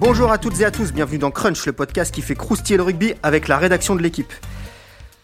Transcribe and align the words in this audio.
Bonjour 0.00 0.32
à 0.32 0.38
toutes 0.38 0.58
et 0.60 0.64
à 0.64 0.70
tous, 0.70 0.94
bienvenue 0.94 1.18
dans 1.18 1.30
Crunch, 1.30 1.66
le 1.66 1.74
podcast 1.74 2.14
qui 2.14 2.22
fait 2.22 2.34
croustiller 2.34 2.78
le 2.78 2.82
rugby 2.82 3.12
avec 3.22 3.48
la 3.48 3.58
rédaction 3.58 3.94
de 3.94 4.00
l'équipe. 4.00 4.32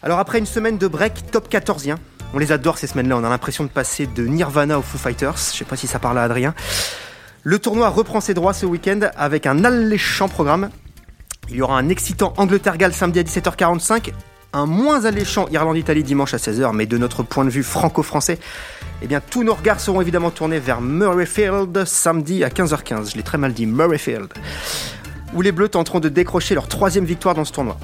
Alors 0.03 0.19
après 0.19 0.37
une 0.37 0.45
semaine 0.45 0.77
de 0.77 0.87
break 0.87 1.31
top 1.31 1.49
14 1.49 1.95
on 2.31 2.37
les 2.37 2.51
adore 2.51 2.77
ces 2.77 2.85
semaines-là, 2.85 3.17
on 3.17 3.23
a 3.23 3.29
l'impression 3.29 3.63
de 3.63 3.69
passer 3.69 4.05
de 4.05 4.27
Nirvana 4.27 4.77
aux 4.77 4.83
Foo 4.83 4.99
Fighters, 4.99 5.35
je 5.35 5.57
sais 5.57 5.65
pas 5.65 5.77
si 5.77 5.87
ça 5.87 5.97
parle 5.97 6.19
à 6.19 6.23
Adrien. 6.23 6.53
Le 7.41 7.57
tournoi 7.57 7.89
reprend 7.89 8.21
ses 8.21 8.35
droits 8.35 8.53
ce 8.53 8.67
week-end 8.67 8.99
avec 9.15 9.47
un 9.47 9.65
alléchant 9.65 10.29
programme. 10.29 10.69
Il 11.49 11.55
y 11.55 11.63
aura 11.63 11.79
un 11.79 11.89
excitant 11.89 12.35
Angleterre-Galles 12.37 12.93
samedi 12.93 13.17
à 13.17 13.23
17h45, 13.23 14.11
un 14.57 14.65
moins 14.65 15.05
alléchant 15.05 15.47
Irlande-Italie 15.51 16.03
dimanche 16.03 16.33
à 16.33 16.37
16h, 16.37 16.73
mais 16.73 16.87
de 16.87 16.97
notre 16.97 17.21
point 17.21 17.45
de 17.45 17.49
vue 17.49 17.63
franco-français, 17.63 18.39
eh 19.01 19.07
bien 19.07 19.21
tous 19.21 19.43
nos 19.43 19.53
regards 19.53 19.79
seront 19.79 20.01
évidemment 20.01 20.31
tournés 20.31 20.59
vers 20.59 20.81
Murrayfield 20.81 21.85
samedi 21.85 22.43
à 22.43 22.49
15h15. 22.49 23.11
Je 23.11 23.17
l'ai 23.17 23.23
très 23.23 23.37
mal 23.37 23.53
dit, 23.53 23.67
Murrayfield, 23.67 24.33
où 25.33 25.41
les 25.41 25.51
Bleus 25.51 25.69
tenteront 25.69 25.99
de 25.99 26.09
décrocher 26.09 26.55
leur 26.55 26.67
troisième 26.67 27.05
victoire 27.05 27.35
dans 27.35 27.45
ce 27.45 27.51
tournoi. 27.51 27.77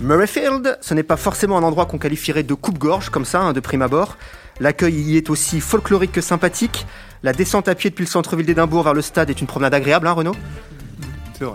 Murrayfield, 0.00 0.78
ce 0.80 0.94
n'est 0.94 1.04
pas 1.04 1.16
forcément 1.16 1.56
un 1.56 1.62
endroit 1.62 1.86
qu'on 1.86 1.98
qualifierait 1.98 2.42
de 2.42 2.54
coupe-gorge 2.54 3.10
comme 3.10 3.24
ça, 3.24 3.40
hein, 3.40 3.52
de 3.52 3.60
prime 3.60 3.82
abord. 3.82 4.16
L'accueil 4.60 4.94
y 4.94 5.16
est 5.16 5.30
aussi 5.30 5.60
folklorique 5.60 6.12
que 6.12 6.20
sympathique. 6.20 6.86
La 7.22 7.32
descente 7.32 7.68
à 7.68 7.74
pied 7.76 7.90
depuis 7.90 8.04
le 8.04 8.10
centre-ville 8.10 8.46
d'Édimbourg 8.46 8.82
vers 8.82 8.94
le 8.94 9.02
stade 9.02 9.30
est 9.30 9.40
une 9.40 9.46
promenade 9.46 9.74
agréable, 9.74 10.08
hein, 10.08 10.12
Renaud? 10.12 10.34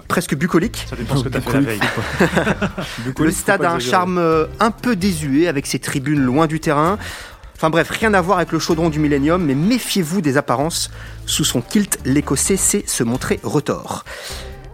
Presque 0.07 0.35
bucolique. 0.35 0.85
Ça 0.89 0.95
dépend 0.95 1.17
ce 1.17 1.23
que 1.23 1.29
tu 1.29 1.37
as 1.37 1.41
fait 1.41 1.53
la 1.53 1.59
veille. 1.59 1.79
le 3.19 3.31
stade 3.31 3.63
a 3.63 3.71
un 3.71 3.79
charme 3.79 4.17
euh, 4.17 4.45
un 4.59 4.71
peu 4.71 4.95
désuet 4.95 5.47
avec 5.47 5.65
ses 5.65 5.79
tribunes 5.79 6.21
loin 6.21 6.47
du 6.47 6.59
terrain. 6.59 6.97
Enfin 7.55 7.69
bref, 7.69 7.89
rien 7.89 8.13
à 8.13 8.21
voir 8.21 8.37
avec 8.37 8.51
le 8.51 8.59
chaudron 8.59 8.89
du 8.89 8.99
Millennium, 8.99 9.43
mais 9.43 9.55
méfiez-vous 9.55 10.21
des 10.21 10.37
apparences. 10.37 10.91
Sous 11.25 11.45
son 11.45 11.61
kilt, 11.61 11.99
l'Écossais 12.03 12.57
sait 12.57 12.83
se 12.87 13.03
montrer 13.03 13.39
retors. 13.43 14.03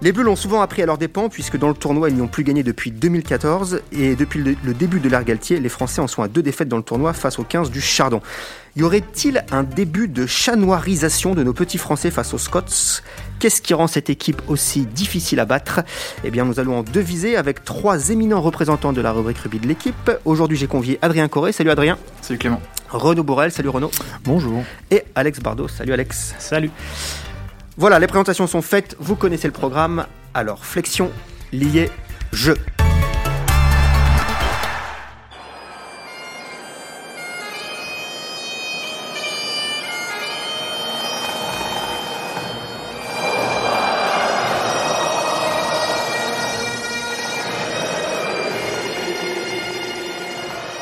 Les 0.01 0.13
Bleus 0.13 0.23
l'ont 0.23 0.37
souvent 0.37 0.61
appris 0.61 0.81
à 0.81 0.85
leurs 0.85 0.97
dépens, 0.97 1.27
puisque 1.27 1.57
dans 1.57 1.67
le 1.67 1.73
tournoi, 1.73 2.09
ils 2.09 2.15
n'y 2.15 2.21
ont 2.21 2.29
plus 2.29 2.45
gagné 2.45 2.63
depuis 2.63 2.89
2014. 2.89 3.81
Et 3.91 4.15
depuis 4.15 4.41
le 4.41 4.73
début 4.73 5.01
de 5.01 5.09
l'ère 5.09 5.25
Galtier, 5.25 5.59
les 5.59 5.67
Français 5.67 5.99
en 5.99 6.07
sont 6.07 6.23
à 6.23 6.29
deux 6.29 6.41
défaites 6.41 6.69
dans 6.69 6.77
le 6.77 6.83
tournoi 6.83 7.11
face 7.11 7.37
aux 7.37 7.43
15 7.43 7.69
du 7.69 7.81
Chardon. 7.81 8.21
Y 8.77 8.83
aurait-il 8.83 9.43
un 9.51 9.63
début 9.63 10.07
de 10.07 10.25
chanoirisation 10.25 11.35
de 11.35 11.43
nos 11.43 11.51
petits 11.51 11.77
Français 11.77 12.11
face 12.11 12.33
aux 12.33 12.37
Scots? 12.37 13.01
Qu'est-ce 13.39 13.61
qui 13.61 13.73
rend 13.73 13.87
cette 13.87 14.09
équipe 14.09 14.41
aussi 14.47 14.85
difficile 14.85 15.41
à 15.41 15.45
battre? 15.45 15.81
Eh 16.23 16.31
bien, 16.31 16.45
nous 16.45 16.61
allons 16.61 16.77
en 16.77 16.83
deviser 16.83 17.35
avec 17.35 17.65
trois 17.65 18.09
éminents 18.09 18.41
représentants 18.41 18.93
de 18.93 19.01
la 19.01 19.11
rubrique 19.11 19.39
rugby 19.39 19.59
de 19.59 19.67
l'équipe. 19.67 20.11
Aujourd'hui, 20.23 20.57
j'ai 20.57 20.67
convié 20.67 20.97
Adrien 21.01 21.27
Corré. 21.27 21.51
Salut 21.51 21.71
Adrien. 21.71 21.97
Salut 22.21 22.39
Clément. 22.39 22.61
Renaud 22.89 23.23
Borel. 23.23 23.51
Salut 23.51 23.69
Renaud. 23.69 23.91
Bonjour. 24.23 24.63
Et 24.91 25.03
Alex 25.15 25.41
Bardot. 25.41 25.67
Salut 25.67 25.91
Alex. 25.91 26.35
Salut. 26.39 26.71
Voilà, 27.79 27.97
les 27.97 28.07
présentations 28.07 28.45
sont 28.45 28.61
faites, 28.61 28.97
vous 28.99 29.15
connaissez 29.15 29.47
le 29.47 29.53
programme. 29.53 30.05
Alors, 30.33 30.65
flexion, 30.65 31.13
lié, 31.53 31.89
jeu. 32.33 32.57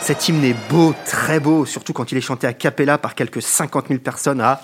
Cet 0.02 0.28
hymne 0.28 0.44
est 0.44 0.56
beau, 0.72 0.96
très 1.06 1.40
beau, 1.40 1.68
surtout 1.68 1.94
quand 1.94 2.12
il 2.12 2.18
est 2.18 2.22
chanté 2.22 2.48
à 2.48 2.54
cappella 2.54 2.98
par 2.98 3.14
quelques 3.14 3.44
50 3.44 3.90
000 3.90 4.00
personnes 4.00 4.42
à 4.42 4.62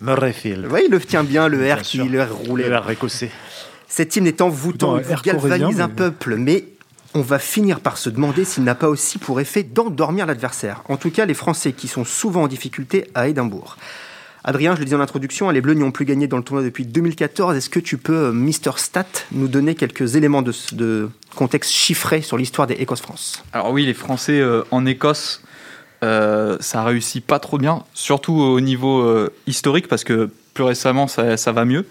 Murrayfield. 0.00 0.68
Oui, 0.70 0.82
il 0.86 0.90
le 0.90 1.00
tient 1.00 1.24
bien, 1.24 1.48
le 1.48 1.72
R 1.72 1.82
qui 1.82 1.98
le 1.98 2.22
R 2.22 2.32
roulé. 2.32 2.68
Le 2.68 2.76
R 2.76 2.90
écossais. 2.90 3.30
Cet 3.88 4.16
hymne 4.16 4.26
est 4.26 4.40
envoûtant, 4.40 4.98
il 4.98 5.04
galvanise 5.22 5.80
un 5.80 5.88
peuple, 5.88 6.36
mais 6.36 6.64
on 7.14 7.20
va 7.20 7.38
finir 7.38 7.80
par 7.80 7.96
se 7.96 8.10
demander 8.10 8.44
s'il 8.44 8.64
n'a 8.64 8.74
pas 8.74 8.88
aussi 8.88 9.18
pour 9.18 9.40
effet 9.40 9.62
d'endormir 9.62 10.26
l'adversaire. 10.26 10.82
En 10.88 10.96
tout 10.96 11.10
cas, 11.10 11.26
les 11.26 11.34
Français 11.34 11.72
qui 11.72 11.86
sont 11.86 12.04
souvent 12.04 12.42
en 12.42 12.48
difficulté 12.48 13.08
à 13.14 13.28
Édimbourg. 13.28 13.76
Adrien, 14.46 14.74
je 14.74 14.80
le 14.80 14.84
disais 14.84 14.96
en 14.96 15.00
introduction, 15.00 15.48
les 15.48 15.62
Bleus 15.62 15.72
n'y 15.72 15.84
ont 15.84 15.90
plus 15.90 16.04
gagné 16.04 16.26
dans 16.26 16.36
le 16.36 16.42
tournoi 16.42 16.62
depuis 16.62 16.84
2014. 16.84 17.56
Est-ce 17.56 17.70
que 17.70 17.80
tu 17.80 17.96
peux, 17.96 18.30
Mister 18.30 18.72
Stat, 18.76 19.06
nous 19.32 19.48
donner 19.48 19.74
quelques 19.74 20.16
éléments 20.16 20.42
de, 20.42 21.08
contexte 21.34 21.70
chiffré 21.70 22.20
sur 22.20 22.36
l'histoire 22.36 22.66
des 22.66 22.74
Écosse-France? 22.74 23.42
Alors 23.54 23.70
oui, 23.70 23.86
les 23.86 23.94
Français 23.94 24.40
euh, 24.40 24.62
en 24.70 24.84
Écosse 24.84 25.40
euh, 26.04 26.58
ça 26.60 26.84
réussit 26.84 27.24
pas 27.24 27.38
trop 27.38 27.56
bien, 27.56 27.82
surtout 27.94 28.34
au 28.34 28.60
niveau 28.60 29.00
euh, 29.00 29.32
historique, 29.46 29.88
parce 29.88 30.04
que 30.04 30.28
plus 30.52 30.64
récemment, 30.64 31.08
ça, 31.08 31.52
va 31.52 31.64
mieux. 31.64 31.86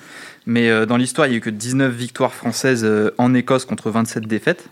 Mais 0.46 0.70
euh, 0.70 0.86
dans 0.86 0.98
l'histoire, 0.98 1.26
il 1.26 1.32
n'y 1.32 1.36
a 1.36 1.38
eu 1.40 1.42
que 1.42 1.50
19 1.50 1.92
victoires 1.92 2.34
françaises 2.34 2.88
en 3.18 3.34
Écosse 3.34 3.66
contre 3.66 3.90
27 3.90 4.28
défaites. 4.28 4.70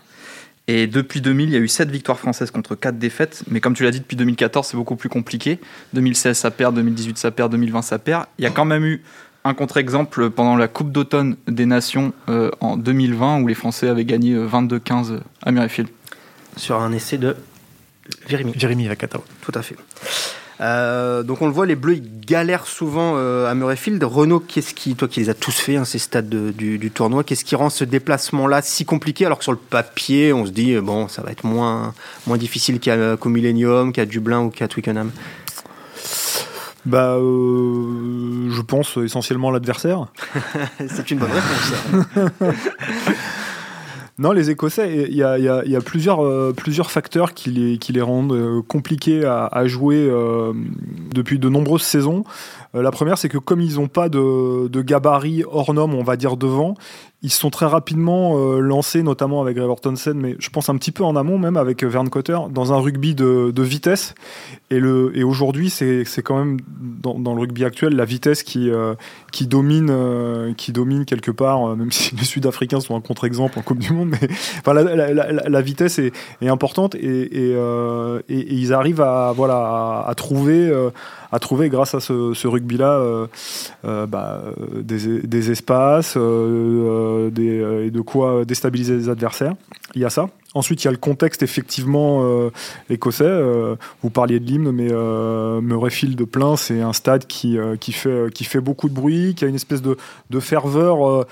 Et 0.68 0.86
depuis 0.86 1.20
2000, 1.20 1.48
il 1.48 1.52
y 1.52 1.56
a 1.56 1.58
eu 1.58 1.66
7 1.66 1.90
victoires 1.90 2.20
françaises 2.20 2.52
contre 2.52 2.76
4 2.76 2.96
défaites. 2.98 3.42
Mais 3.50 3.60
comme 3.60 3.74
tu 3.74 3.82
l'as 3.82 3.90
dit, 3.90 3.98
depuis 3.98 4.16
2014, 4.16 4.68
c'est 4.68 4.76
beaucoup 4.76 4.94
plus 4.94 5.08
compliqué. 5.08 5.58
2016, 5.92 6.38
ça 6.38 6.50
perd. 6.52 6.76
2018, 6.76 7.18
ça 7.18 7.32
perd. 7.32 7.50
2020, 7.50 7.82
ça 7.82 7.98
perd. 7.98 8.26
Il 8.38 8.44
y 8.44 8.46
a 8.46 8.50
quand 8.50 8.64
même 8.64 8.84
eu 8.84 9.02
un 9.44 9.54
contre-exemple 9.54 10.30
pendant 10.30 10.54
la 10.54 10.68
Coupe 10.68 10.92
d'automne 10.92 11.36
des 11.48 11.66
Nations 11.66 12.12
en 12.60 12.76
2020, 12.76 13.40
où 13.40 13.48
les 13.48 13.54
Français 13.54 13.88
avaient 13.88 14.04
gagné 14.04 14.36
22-15 14.36 15.18
à 15.42 15.50
Murrayfield. 15.50 15.88
Sur 16.56 16.80
un 16.80 16.92
essai 16.92 17.18
de 17.18 17.34
Jérémy. 18.28 18.52
Jérémy 18.56 18.88
Vakata. 18.88 19.20
Tout 19.40 19.52
à 19.54 19.62
fait. 19.62 19.76
Euh, 20.60 21.22
donc 21.22 21.42
on 21.42 21.46
le 21.46 21.52
voit, 21.52 21.66
les 21.66 21.74
Bleus 21.74 21.94
ils 21.94 22.20
galèrent 22.20 22.66
souvent 22.66 23.14
euh, 23.16 23.50
à 23.50 23.54
Murrayfield. 23.54 24.02
Renault, 24.04 24.40
qu'est-ce 24.40 24.74
qui, 24.74 24.94
toi 24.94 25.08
qui 25.08 25.20
les 25.20 25.28
as 25.28 25.34
tous 25.34 25.58
fait, 25.58 25.76
hein, 25.76 25.84
ces 25.84 25.98
stades 25.98 26.28
du, 26.28 26.90
tournoi, 26.90 27.24
qu'est-ce 27.24 27.44
qui 27.44 27.56
rend 27.56 27.68
ce 27.68 27.84
déplacement-là 27.84 28.62
si 28.62 28.84
compliqué? 28.84 29.26
Alors 29.26 29.38
que 29.38 29.44
sur 29.44 29.52
le 29.52 29.58
papier 29.58 30.32
on 30.32 30.46
se 30.46 30.52
dit 30.52 30.76
bon 30.76 31.08
ça 31.08 31.22
va 31.22 31.32
être 31.32 31.44
moins, 31.44 31.94
moins 32.26 32.36
difficile 32.36 32.78
qu'au 32.80 33.28
Millennium, 33.28 33.92
qu'à 33.92 34.06
Dublin 34.06 34.42
ou 34.42 34.50
qu'à 34.50 34.68
Twickenham 34.68 35.10
bah, 36.84 37.14
euh, 37.14 38.50
je 38.50 38.60
pense 38.60 38.96
essentiellement 38.96 39.50
l'adversaire. 39.50 40.06
C'est 40.88 41.10
une 41.10 41.18
bonne 41.18 41.30
réponse. 41.30 42.44
Non, 44.18 44.32
les 44.32 44.50
Écossais, 44.50 45.06
il 45.08 45.16
y 45.16 45.22
a, 45.22 45.80
plusieurs, 45.80 46.22
euh, 46.22 46.52
plusieurs 46.54 46.90
facteurs 46.90 47.32
qui 47.32 47.50
les, 47.50 48.02
rendent 48.02 48.32
euh, 48.32 48.60
compliqués 48.60 49.24
à, 49.24 49.66
jouer 49.66 49.96
euh, 49.96 50.52
depuis 51.14 51.38
de 51.38 51.48
nombreuses 51.48 51.82
saisons. 51.82 52.24
la 52.74 52.90
première, 52.90 53.16
c'est 53.16 53.30
que 53.30 53.38
comme 53.38 53.62
ils 53.62 53.76
n'ont 53.76 53.88
pas 53.88 54.10
de, 54.10 54.68
de 54.68 54.82
gabarit 54.82 55.44
hors 55.50 55.72
norme, 55.72 55.94
on 55.94 56.02
va 56.02 56.16
dire 56.16 56.36
devant, 56.36 56.74
ils 57.24 57.30
se 57.30 57.38
sont 57.38 57.50
très 57.50 57.66
rapidement 57.66 58.36
euh, 58.36 58.58
lancés, 58.58 59.04
notamment 59.04 59.40
avec 59.40 59.56
Trevor 59.56 59.80
Townsend, 59.80 60.14
mais 60.14 60.34
je 60.40 60.50
pense 60.50 60.68
un 60.68 60.76
petit 60.76 60.90
peu 60.90 61.04
en 61.04 61.14
amont 61.14 61.38
même 61.38 61.56
avec 61.56 61.84
Vern 61.84 62.08
Cotter, 62.08 62.38
dans 62.50 62.72
un 62.72 62.78
rugby 62.78 63.14
de, 63.14 63.62
vitesse. 63.62 64.14
Et, 64.70 65.22
aujourd'hui, 65.22 65.70
c'est 65.70 66.04
quand 66.24 66.36
même 66.36 66.58
dans, 66.66 67.34
le 67.34 67.40
rugby 67.40 67.64
actuel 67.64 67.94
la 67.94 68.04
vitesse 68.04 68.42
qui, 68.42 68.70
euh, 68.70 68.94
domine, 69.42 69.88
euh, 69.90 70.52
qui 70.54 70.72
domine 70.72 71.04
quelque 71.04 71.30
part, 71.30 71.76
même 71.76 71.92
si 71.92 72.16
les 72.16 72.24
Sud-Africains 72.24 72.80
sont 72.80 72.96
un 72.96 73.00
contre-exemple 73.00 73.58
en 73.58 73.62
Coupe 73.62 73.78
du 73.78 73.92
Monde. 73.92 74.10
Mais 74.10 74.28
la, 74.66 75.60
vitesse 75.60 76.00
est, 76.00 76.12
importante 76.48 76.96
et, 76.96 77.54
ils 78.28 78.72
arrivent 78.72 79.00
à 79.00 80.12
trouver 80.16 80.72
à 81.32 81.38
trouver 81.38 81.70
grâce 81.70 81.94
à 81.94 82.00
ce, 82.00 82.46
rugby-là 82.46 82.92
euh, 82.92 83.26
euh, 83.86 84.06
bah, 84.06 84.42
des, 84.76 85.20
des, 85.20 85.50
espaces 85.50 86.14
euh, 86.16 87.30
et 87.30 87.90
de 87.90 88.00
quoi 88.02 88.44
déstabiliser 88.44 88.96
les 88.96 89.08
adversaires. 89.08 89.54
Il 89.94 90.02
y 90.02 90.04
a 90.04 90.10
ça. 90.10 90.28
Ensuite, 90.54 90.82
il 90.82 90.86
y 90.86 90.88
a 90.88 90.90
le 90.90 90.98
contexte 90.98 91.42
effectivement 91.42 92.50
écossais. 92.90 93.42
vous 94.02 94.10
parliez 94.10 94.38
de 94.38 94.44
l'hymne, 94.44 94.70
mais 94.70 94.90
Murrayfield 95.62 96.24
plein, 96.26 96.56
c'est 96.56 96.80
un 96.82 96.92
stade 96.92 97.26
qui, 97.26 97.56
qui, 97.80 97.92
fait, 97.92 98.32
qui 98.34 98.44
fait 98.44 98.60
beaucoup 98.60 98.88
de 98.88 98.94
bruit, 98.94 99.34
qui 99.34 99.44
a 99.44 99.48
une 99.48 99.54
espèce 99.54 99.80
de, 99.80 99.96
de 100.30 100.40
ferveur 100.40 101.26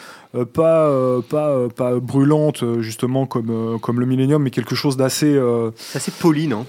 pas, 0.55 1.21
pas, 1.29 1.69
pas 1.69 2.01
brûlante, 2.01 2.65
justement, 2.81 3.27
comme, 3.27 3.79
comme 3.81 4.01
le 4.01 4.07
Millennium, 4.07 4.43
mais 4.43 4.51
quelque 4.51 4.75
chose 4.75 4.97
d'assez. 4.97 5.39
assez 5.95 6.13
poli, 6.13 6.49
non? 6.49 6.65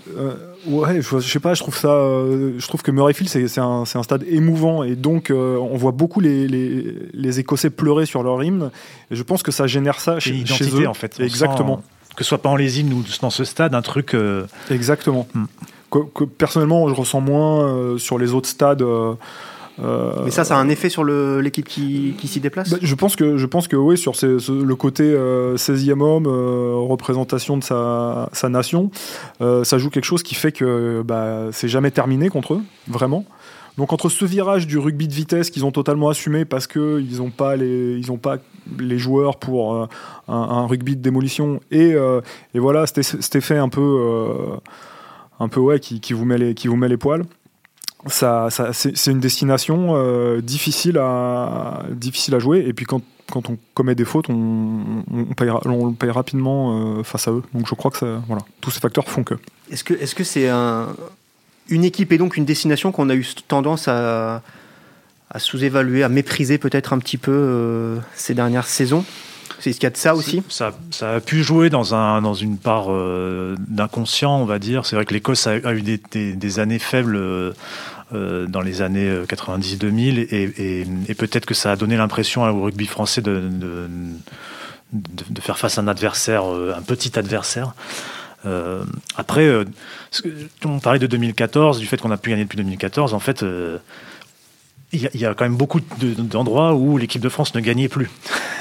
Ouais, 0.68 1.02
je, 1.02 1.20
sais 1.20 1.40
pas, 1.40 1.54
je 1.54 1.62
trouve 1.62 1.76
ça. 1.76 1.90
Euh, 1.90 2.54
je 2.58 2.68
trouve 2.68 2.84
que 2.84 2.92
Murrayfield, 2.92 3.30
c'est 3.30 3.60
un, 3.60 3.84
un, 3.94 4.04
stade 4.04 4.24
émouvant 4.28 4.84
et 4.84 4.96
donc 4.96 5.32
euh, 5.32 5.58
on 5.58 5.76
voit 5.76 5.92
beaucoup 5.92 6.20
les, 6.20 6.48
les, 6.48 6.96
les, 7.14 7.40
Écossais 7.40 7.72
pleurer 7.72 8.06
sur 8.06 8.22
leur 8.22 8.44
hymne 8.44 8.70
et 9.10 9.16
je 9.16 9.24
pense 9.24 9.42
que 9.42 9.52
ça 9.52 9.66
génère 9.66 10.00
ça 10.00 10.20
chez, 10.20 10.46
chez 10.46 10.66
eux. 10.76 10.88
en 10.88 10.94
fait. 10.94 11.20
Exactement. 11.20 11.82
Que 12.16 12.24
ce 12.24 12.30
soit 12.30 12.42
pas 12.42 12.50
en 12.50 12.56
les 12.56 12.80
hymnes 12.80 12.94
ou 12.94 13.04
dans 13.22 13.30
ce 13.30 13.44
stade, 13.44 13.76
un 13.76 13.82
truc. 13.82 14.14
Euh, 14.14 14.46
Exactement. 14.70 15.28
Hmm. 15.34 15.46
Que, 15.90 16.24
personnellement, 16.24 16.88
je 16.88 16.94
ressens 16.94 17.20
moins 17.20 17.98
sur 17.98 18.18
les 18.18 18.34
autres 18.34 18.48
stades. 18.48 18.82
Euh, 19.80 20.12
Mais 20.26 20.32
ça, 20.32 20.44
ça 20.44 20.58
a 20.58 20.60
un 20.60 20.70
effet 20.70 20.90
sur 20.90 21.04
l'équipe 21.04 21.68
qui, 21.68 22.16
qui 22.18 22.28
s'y 22.28 22.40
déplace? 22.40 22.70
Bah, 22.70 22.78
Je 22.82 22.96
pense 22.96 23.16
que, 23.16 23.38
je 23.38 23.46
pense 23.46 23.68
que 23.68 23.76
oui, 23.76 23.98
sur 23.98 24.14
le 24.22 24.74
côté 24.76 25.04
16e 25.04 26.02
euh, 26.02 26.04
homme, 26.04 26.28
euh, 26.28 26.74
représentation 26.76 27.58
de 27.58 27.64
sa, 27.64 28.30
sa 28.34 28.50
nation, 28.50 28.92
ça 29.40 29.78
joue 29.78 29.90
quelque 29.90 30.06
chose 30.06 30.24
qui 30.24 30.36
fait 30.36 30.52
que 30.52 31.02
bah, 31.04 31.48
c'est 31.52 31.68
jamais 31.68 31.92
terminé 31.92 32.30
contre 32.30 32.56
eux, 32.56 32.62
vraiment. 32.88 33.26
Donc 33.78 33.94
entre 33.94 34.10
ce 34.10 34.26
virage 34.26 34.68
du 34.68 34.78
rugby 34.78 35.08
de 35.08 35.14
vitesse 35.14 35.50
qu'ils 35.50 35.66
ont 35.66 35.72
totalement 35.72 36.10
assumé 36.10 36.46
parce 36.46 36.68
qu'ils 36.68 37.18
n'ont 37.18 37.30
pas 37.30 37.56
les 37.56 37.98
ils 37.98 38.18
pas 38.18 38.38
les 38.80 38.98
joueurs 38.98 39.38
pour 39.38 39.76
euh, 39.76 39.88
un, 40.28 40.66
rugby 40.68 40.96
de 40.96 41.02
démolition 41.02 41.60
et, 41.72 41.94
euh, 41.94 42.22
et 42.54 42.60
voilà 42.60 42.86
cet, 42.86 43.36
effet 43.36 43.58
un 43.58 43.70
peu 43.70 43.82
euh, 43.82 44.58
un 45.40 45.48
peu 45.48 45.60
ouais 45.60 45.80
qui, 45.80 46.00
qui 46.00 46.14
vous 46.14 46.26
met 46.26 46.38
les 46.38 46.54
qui 46.54 46.68
vous 46.68 46.76
met 46.76 46.90
les 46.90 46.98
poils 46.98 47.24
ça, 48.08 48.50
ça 48.50 48.74
c'est 48.74 49.12
une 49.12 49.20
destination 49.20 49.96
difficile 50.42 50.98
à 50.98 51.84
difficile 51.92 52.36
à 52.36 52.40
jouer 52.40 52.64
et 52.68 52.74
puis 52.74 52.86
quand 52.86 53.02
quand 53.32 53.50
on 53.50 53.58
commet 53.76 53.96
des 53.96 54.04
fautes, 54.04 54.30
on, 54.30 55.06
on, 55.10 55.34
paye, 55.36 55.50
on 55.50 55.94
paye 55.94 56.10
rapidement 56.10 57.02
face 57.02 57.30
à 57.30 57.32
eux. 57.32 57.44
Donc 57.54 57.66
je 57.66 57.76
crois 57.76 57.90
que 57.90 58.20
voilà, 58.28 58.42
tous 58.60 58.72
ces 58.72 58.82
facteurs 58.82 59.08
font 59.08 59.24
que. 59.24 59.36
Est-ce 59.70 59.86
que 59.86 59.94
que 59.94 60.24
c'est 60.26 60.50
un, 60.50 60.90
une 61.70 61.84
équipe 61.84 62.12
et 62.12 62.18
donc 62.18 62.38
une 62.38 62.46
destination 62.46 62.92
qu'on 62.92 63.10
a 63.10 63.16
eu 63.16 63.26
tendance 63.48 63.88
à, 63.88 64.42
sous-évaluer, 65.38 66.04
à 66.04 66.10
mépriser 66.10 66.58
peut-être 66.58 66.94
un 66.94 67.00
petit 67.00 67.18
peu 67.18 67.32
euh, 67.32 67.98
ces 68.16 68.34
dernières 68.34 68.68
saisons 68.68 69.06
C'est 69.60 69.72
ce 69.72 69.78
qu'il 69.78 69.86
y 69.86 69.88
a 69.88 69.92
de 69.92 69.98
ça 69.98 70.16
aussi 70.16 70.44
Ça, 70.50 70.74
a 71.02 71.20
pu 71.20 71.44
jouer 71.44 71.70
dans, 71.70 71.96
un, 71.96 72.22
dans 72.22 72.34
une 72.34 72.58
part 72.58 72.88
euh, 72.90 73.56
d'inconscient, 73.68 74.38
on 74.38 74.46
va 74.46 74.60
dire. 74.60 74.86
C'est 74.86 74.96
vrai 74.96 75.06
que 75.06 75.14
l'Écosse 75.14 75.48
a, 75.48 75.74
eu 75.74 75.82
des, 75.82 76.60
années 76.60 76.80
faibles 76.80 77.16
euh, 77.16 77.54
dans 78.48 78.62
les 78.62 78.82
années 78.82 79.24
90-2000 79.28 80.28
et, 81.08 81.16
peut-être 81.16 81.46
que 81.46 81.54
ça 81.54 81.72
a 81.72 81.76
donné 81.78 81.96
l'impression 81.96 82.44
au 82.44 82.64
rugby 82.64 82.88
français 82.88 83.22
de, 83.22 83.40
de, 83.40 83.88
de- 84.92 85.42
faire 85.42 85.58
face 85.58 85.78
à 85.78 85.82
un 85.82 85.88
adversaire, 85.88 86.44
un 86.44 86.82
petit 86.82 87.18
adversaire. 87.18 87.74
Euh, 88.46 88.84
après, 89.16 89.46
euh, 89.46 89.66
on 90.66 90.80
parlait 90.80 91.00
de 91.00 91.08
2014, 91.08 91.80
du 91.80 91.86
fait 91.86 91.98
qu'on 91.98 92.12
a 92.12 92.18
pu 92.18 92.30
gagner 92.32 92.44
depuis 92.44 92.58
2014. 92.58 93.14
En 93.14 93.20
fait, 93.20 93.44
euh, 93.44 93.78
il 94.94 95.02
y, 95.02 95.08
a- 95.08 95.12
y 95.16 95.26
a 95.26 95.34
quand 95.34 95.46
même 95.46 95.56
beaucoup 95.58 95.80
de- 95.80 96.14
d'endroits 96.16 96.74
où 96.74 96.98
l'équipe 96.98 97.22
de 97.22 97.30
France 97.30 97.54
ne 97.56 97.60
gagnait 97.62 97.88
plus 97.90 98.10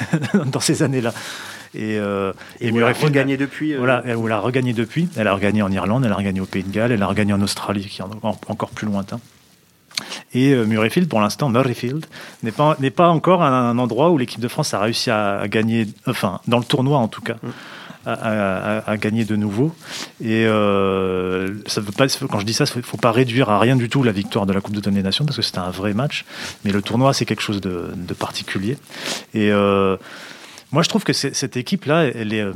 dans 0.47 0.61
ces 0.61 0.83
années-là. 0.83 1.13
Et, 1.75 1.99
euh, 1.99 2.33
et 2.61 2.67
On 2.73 2.77
a 2.77 2.79
Murrayfield- 2.79 3.05
regagné 3.05 3.37
depuis. 3.37 3.75
euh, 3.75 3.79
voilà, 3.79 4.03
elle, 4.05 4.17
elle 4.25 4.33
a 4.33 4.41
regagné 4.41 4.73
depuis. 4.73 5.09
Elle 5.17 5.29
a 5.29 5.35
regagné 5.35 5.63
en 5.63 5.71
Irlande, 5.71 6.05
elle 6.05 6.13
a 6.13 6.17
regagné 6.17 6.41
au 6.41 6.47
Pays 6.47 6.65
de 6.65 6.71
Galles, 6.73 6.93
elle 6.93 7.03
a 7.03 7.07
regagné 7.07 7.33
en 7.33 7.41
Australie, 7.41 7.87
qui 7.87 8.01
est 8.01 8.05
en- 8.05 8.39
encore 8.49 8.71
plus 8.71 8.87
lointain. 8.87 9.21
Et 10.35 10.53
euh, 10.53 10.65
Murrayfield, 10.65 11.09
pour 11.09 11.21
l'instant, 11.21 11.49
Murrayfield, 11.49 12.07
n'est 12.43 12.53
pas, 12.53 12.77
n'est 12.81 12.91
pas 12.91 13.09
encore 13.09 13.43
un, 13.43 13.71
un 13.71 13.79
endroit 13.79 14.11
où 14.11 14.19
l'équipe 14.19 14.41
de 14.41 14.49
France 14.49 14.73
a 14.75 14.81
réussi 14.81 15.11
à, 15.11 15.41
à 15.41 15.49
gagner, 15.49 15.87
enfin, 16.07 16.41
dans 16.49 16.59
le 16.59 16.65
tournoi 16.65 16.99
en 16.99 17.09
tout 17.09 17.21
cas, 17.23 17.35
à, 17.35 17.49
à- 18.07 18.97
gagner 18.97 19.25
de 19.25 19.37
nouveau. 19.37 19.75
Et 20.21 20.45
euh, 20.47 21.55
ça 21.67 21.81
veut 21.81 21.93
pas, 21.93 22.07
quand 22.29 22.41
je 22.41 22.47
dis 22.47 22.55
ça, 22.55 22.65
il 22.75 22.79
ne 22.79 22.83
faut 22.83 22.97
pas 22.97 23.13
réduire 23.13 23.51
à 23.51 23.59
rien 23.59 23.77
du 23.77 23.89
tout 23.89 24.03
la 24.03 24.13
victoire 24.13 24.47
de 24.47 24.53
la 24.53 24.61
Coupe 24.61 24.75
d'automne 24.75 24.95
des 24.95 25.03
Nations, 25.03 25.25
parce 25.25 25.37
que 25.37 25.43
c'était 25.43 25.59
un 25.59 25.71
vrai 25.71 25.95
match. 25.95 26.25
Mais 26.65 26.73
le 26.73 26.83
tournoi, 26.83 27.13
c'est 27.15 27.25
quelque 27.25 27.43
chose 27.43 27.61
de, 27.61 27.93
particulier. 28.19 28.77
Et 29.35 29.51
euh, 29.53 29.97
moi, 30.73 30.83
je 30.83 30.89
trouve 30.89 31.05
que 31.05 31.13
cette 31.13 31.57
équipe-là, 31.57 32.05
elle 32.15 32.33
est. 32.33 32.43
euh, 32.43 32.53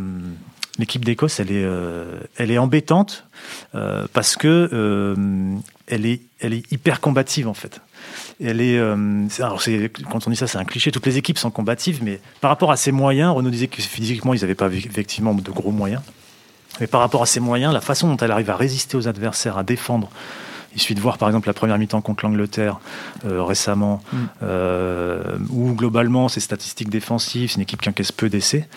L'équipe 0.76 1.04
d'Écosse, 1.04 1.38
elle 1.38 1.52
est, 1.52 1.62
euh, 1.64 2.18
elle 2.36 2.50
est 2.50 2.58
embêtante 2.58 3.26
euh, 3.76 4.08
parce 4.12 4.34
que 4.34 5.14
elle 5.86 6.04
est, 6.04 6.20
elle 6.40 6.52
est 6.52 6.72
hyper 6.72 7.00
combative 7.00 7.46
en 7.46 7.54
fait. 7.54 7.80
Elle 8.42 8.60
est, 8.60 8.78
euh, 8.78 9.26
alors 9.38 9.62
quand 10.10 10.26
on 10.26 10.30
dit 10.30 10.36
ça, 10.36 10.46
c'est 10.46 10.58
un 10.58 10.64
cliché. 10.64 10.90
Toutes 10.90 11.06
les 11.06 11.18
équipes 11.18 11.38
sont 11.38 11.50
combatives, 11.50 12.00
mais 12.02 12.20
par 12.40 12.50
rapport 12.50 12.70
à 12.70 12.76
ses 12.76 12.92
moyens, 12.92 13.34
Renaud 13.34 13.50
disait 13.50 13.68
que 13.68 13.80
physiquement, 13.80 14.34
ils 14.34 14.40
n'avaient 14.40 14.54
pas 14.54 14.68
effectivement 14.72 15.34
de 15.34 15.50
gros 15.50 15.72
moyens. 15.72 16.02
Mais 16.80 16.86
par 16.86 17.00
rapport 17.00 17.22
à 17.22 17.26
ses 17.26 17.40
moyens, 17.40 17.72
la 17.72 17.80
façon 17.80 18.08
dont 18.08 18.16
elle 18.16 18.32
arrive 18.32 18.50
à 18.50 18.56
résister 18.56 18.96
aux 18.96 19.06
adversaires, 19.06 19.58
à 19.58 19.62
défendre. 19.62 20.10
Il 20.74 20.80
suffit 20.80 20.96
de 20.96 21.00
voir 21.00 21.18
par 21.18 21.28
exemple 21.28 21.46
la 21.46 21.54
première 21.54 21.78
mi-temps 21.78 22.00
contre 22.00 22.24
l'Angleterre 22.24 22.80
euh, 23.24 23.42
récemment, 23.44 24.02
euh, 24.42 25.22
où 25.50 25.72
globalement 25.72 26.28
ses 26.28 26.40
statistiques 26.40 26.90
défensives, 26.90 27.50
c'est 27.50 27.56
une 27.56 27.62
équipe 27.62 27.80
qui 27.80 27.88
encaisse 27.88 28.10
peu 28.10 28.28
d'essais, 28.28 28.68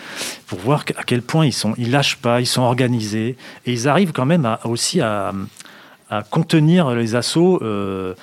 pour 0.45 0.59
voir 0.59 0.85
à 0.95 1.03
quel 1.03 1.23
point 1.23 1.47
ils 1.47 1.53
sont, 1.53 1.73
ils 1.77 1.89
lâchent 1.89 2.18
pas, 2.18 2.39
ils 2.39 2.45
sont 2.45 2.62
organisés 2.62 3.35
et 3.65 3.73
ils 3.73 3.88
arrivent 3.88 4.12
quand 4.12 4.27
même 4.27 4.45
à, 4.45 4.59
aussi 4.65 5.01
à, 5.01 5.33
à 6.09 6.24
contenir 6.24 6.92
les 6.92 7.15
assauts 7.15 7.59
euh, 7.63 8.13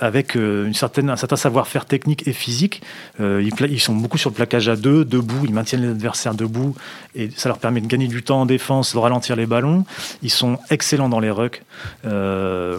avec 0.00 0.36
euh, 0.36 0.66
une 0.66 0.74
certaine, 0.74 1.10
un 1.10 1.16
certain 1.16 1.36
savoir-faire 1.36 1.84
technique 1.84 2.28
et 2.28 2.32
physique. 2.32 2.80
Euh, 3.20 3.42
ils, 3.42 3.52
ils 3.72 3.80
sont 3.80 3.94
beaucoup 3.94 4.18
sur 4.18 4.30
le 4.30 4.34
plaquage 4.34 4.68
à 4.68 4.76
deux, 4.76 5.04
debout, 5.04 5.44
ils 5.44 5.52
maintiennent 5.52 5.82
les 5.82 5.88
adversaires 5.88 6.34
debout 6.34 6.74
et 7.16 7.30
ça 7.36 7.48
leur 7.48 7.58
permet 7.58 7.80
de 7.80 7.86
gagner 7.86 8.06
du 8.06 8.22
temps 8.22 8.42
en 8.42 8.46
défense, 8.46 8.92
de 8.94 8.98
ralentir 8.98 9.34
les 9.36 9.46
ballons. 9.46 9.84
Ils 10.22 10.30
sont 10.30 10.58
excellents 10.70 11.08
dans 11.08 11.20
les 11.20 11.30
rucks, 11.30 11.62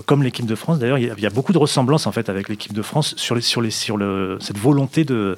comme 0.05 0.23
l'équipe 0.23 0.45
de 0.45 0.55
France. 0.55 0.79
D'ailleurs, 0.79 0.97
il 0.97 1.07
y 1.07 1.09
a- 1.09 1.13
il 1.17 1.23
y 1.23 1.27
a 1.27 1.29
beaucoup 1.29 1.53
de 1.53 1.57
ressemblances 1.57 2.07
en 2.07 2.11
fait 2.11 2.29
avec 2.29 2.47
l'équipe 2.49 2.73
de 2.73 2.81
France 2.81 3.13
sur, 3.17 3.35
les, 3.35 3.41
sur, 3.41 3.61
les, 3.61 3.71
sur 3.71 3.97
le, 3.97 4.37
cette 4.39 4.57
volonté 4.57 5.03
de, 5.03 5.37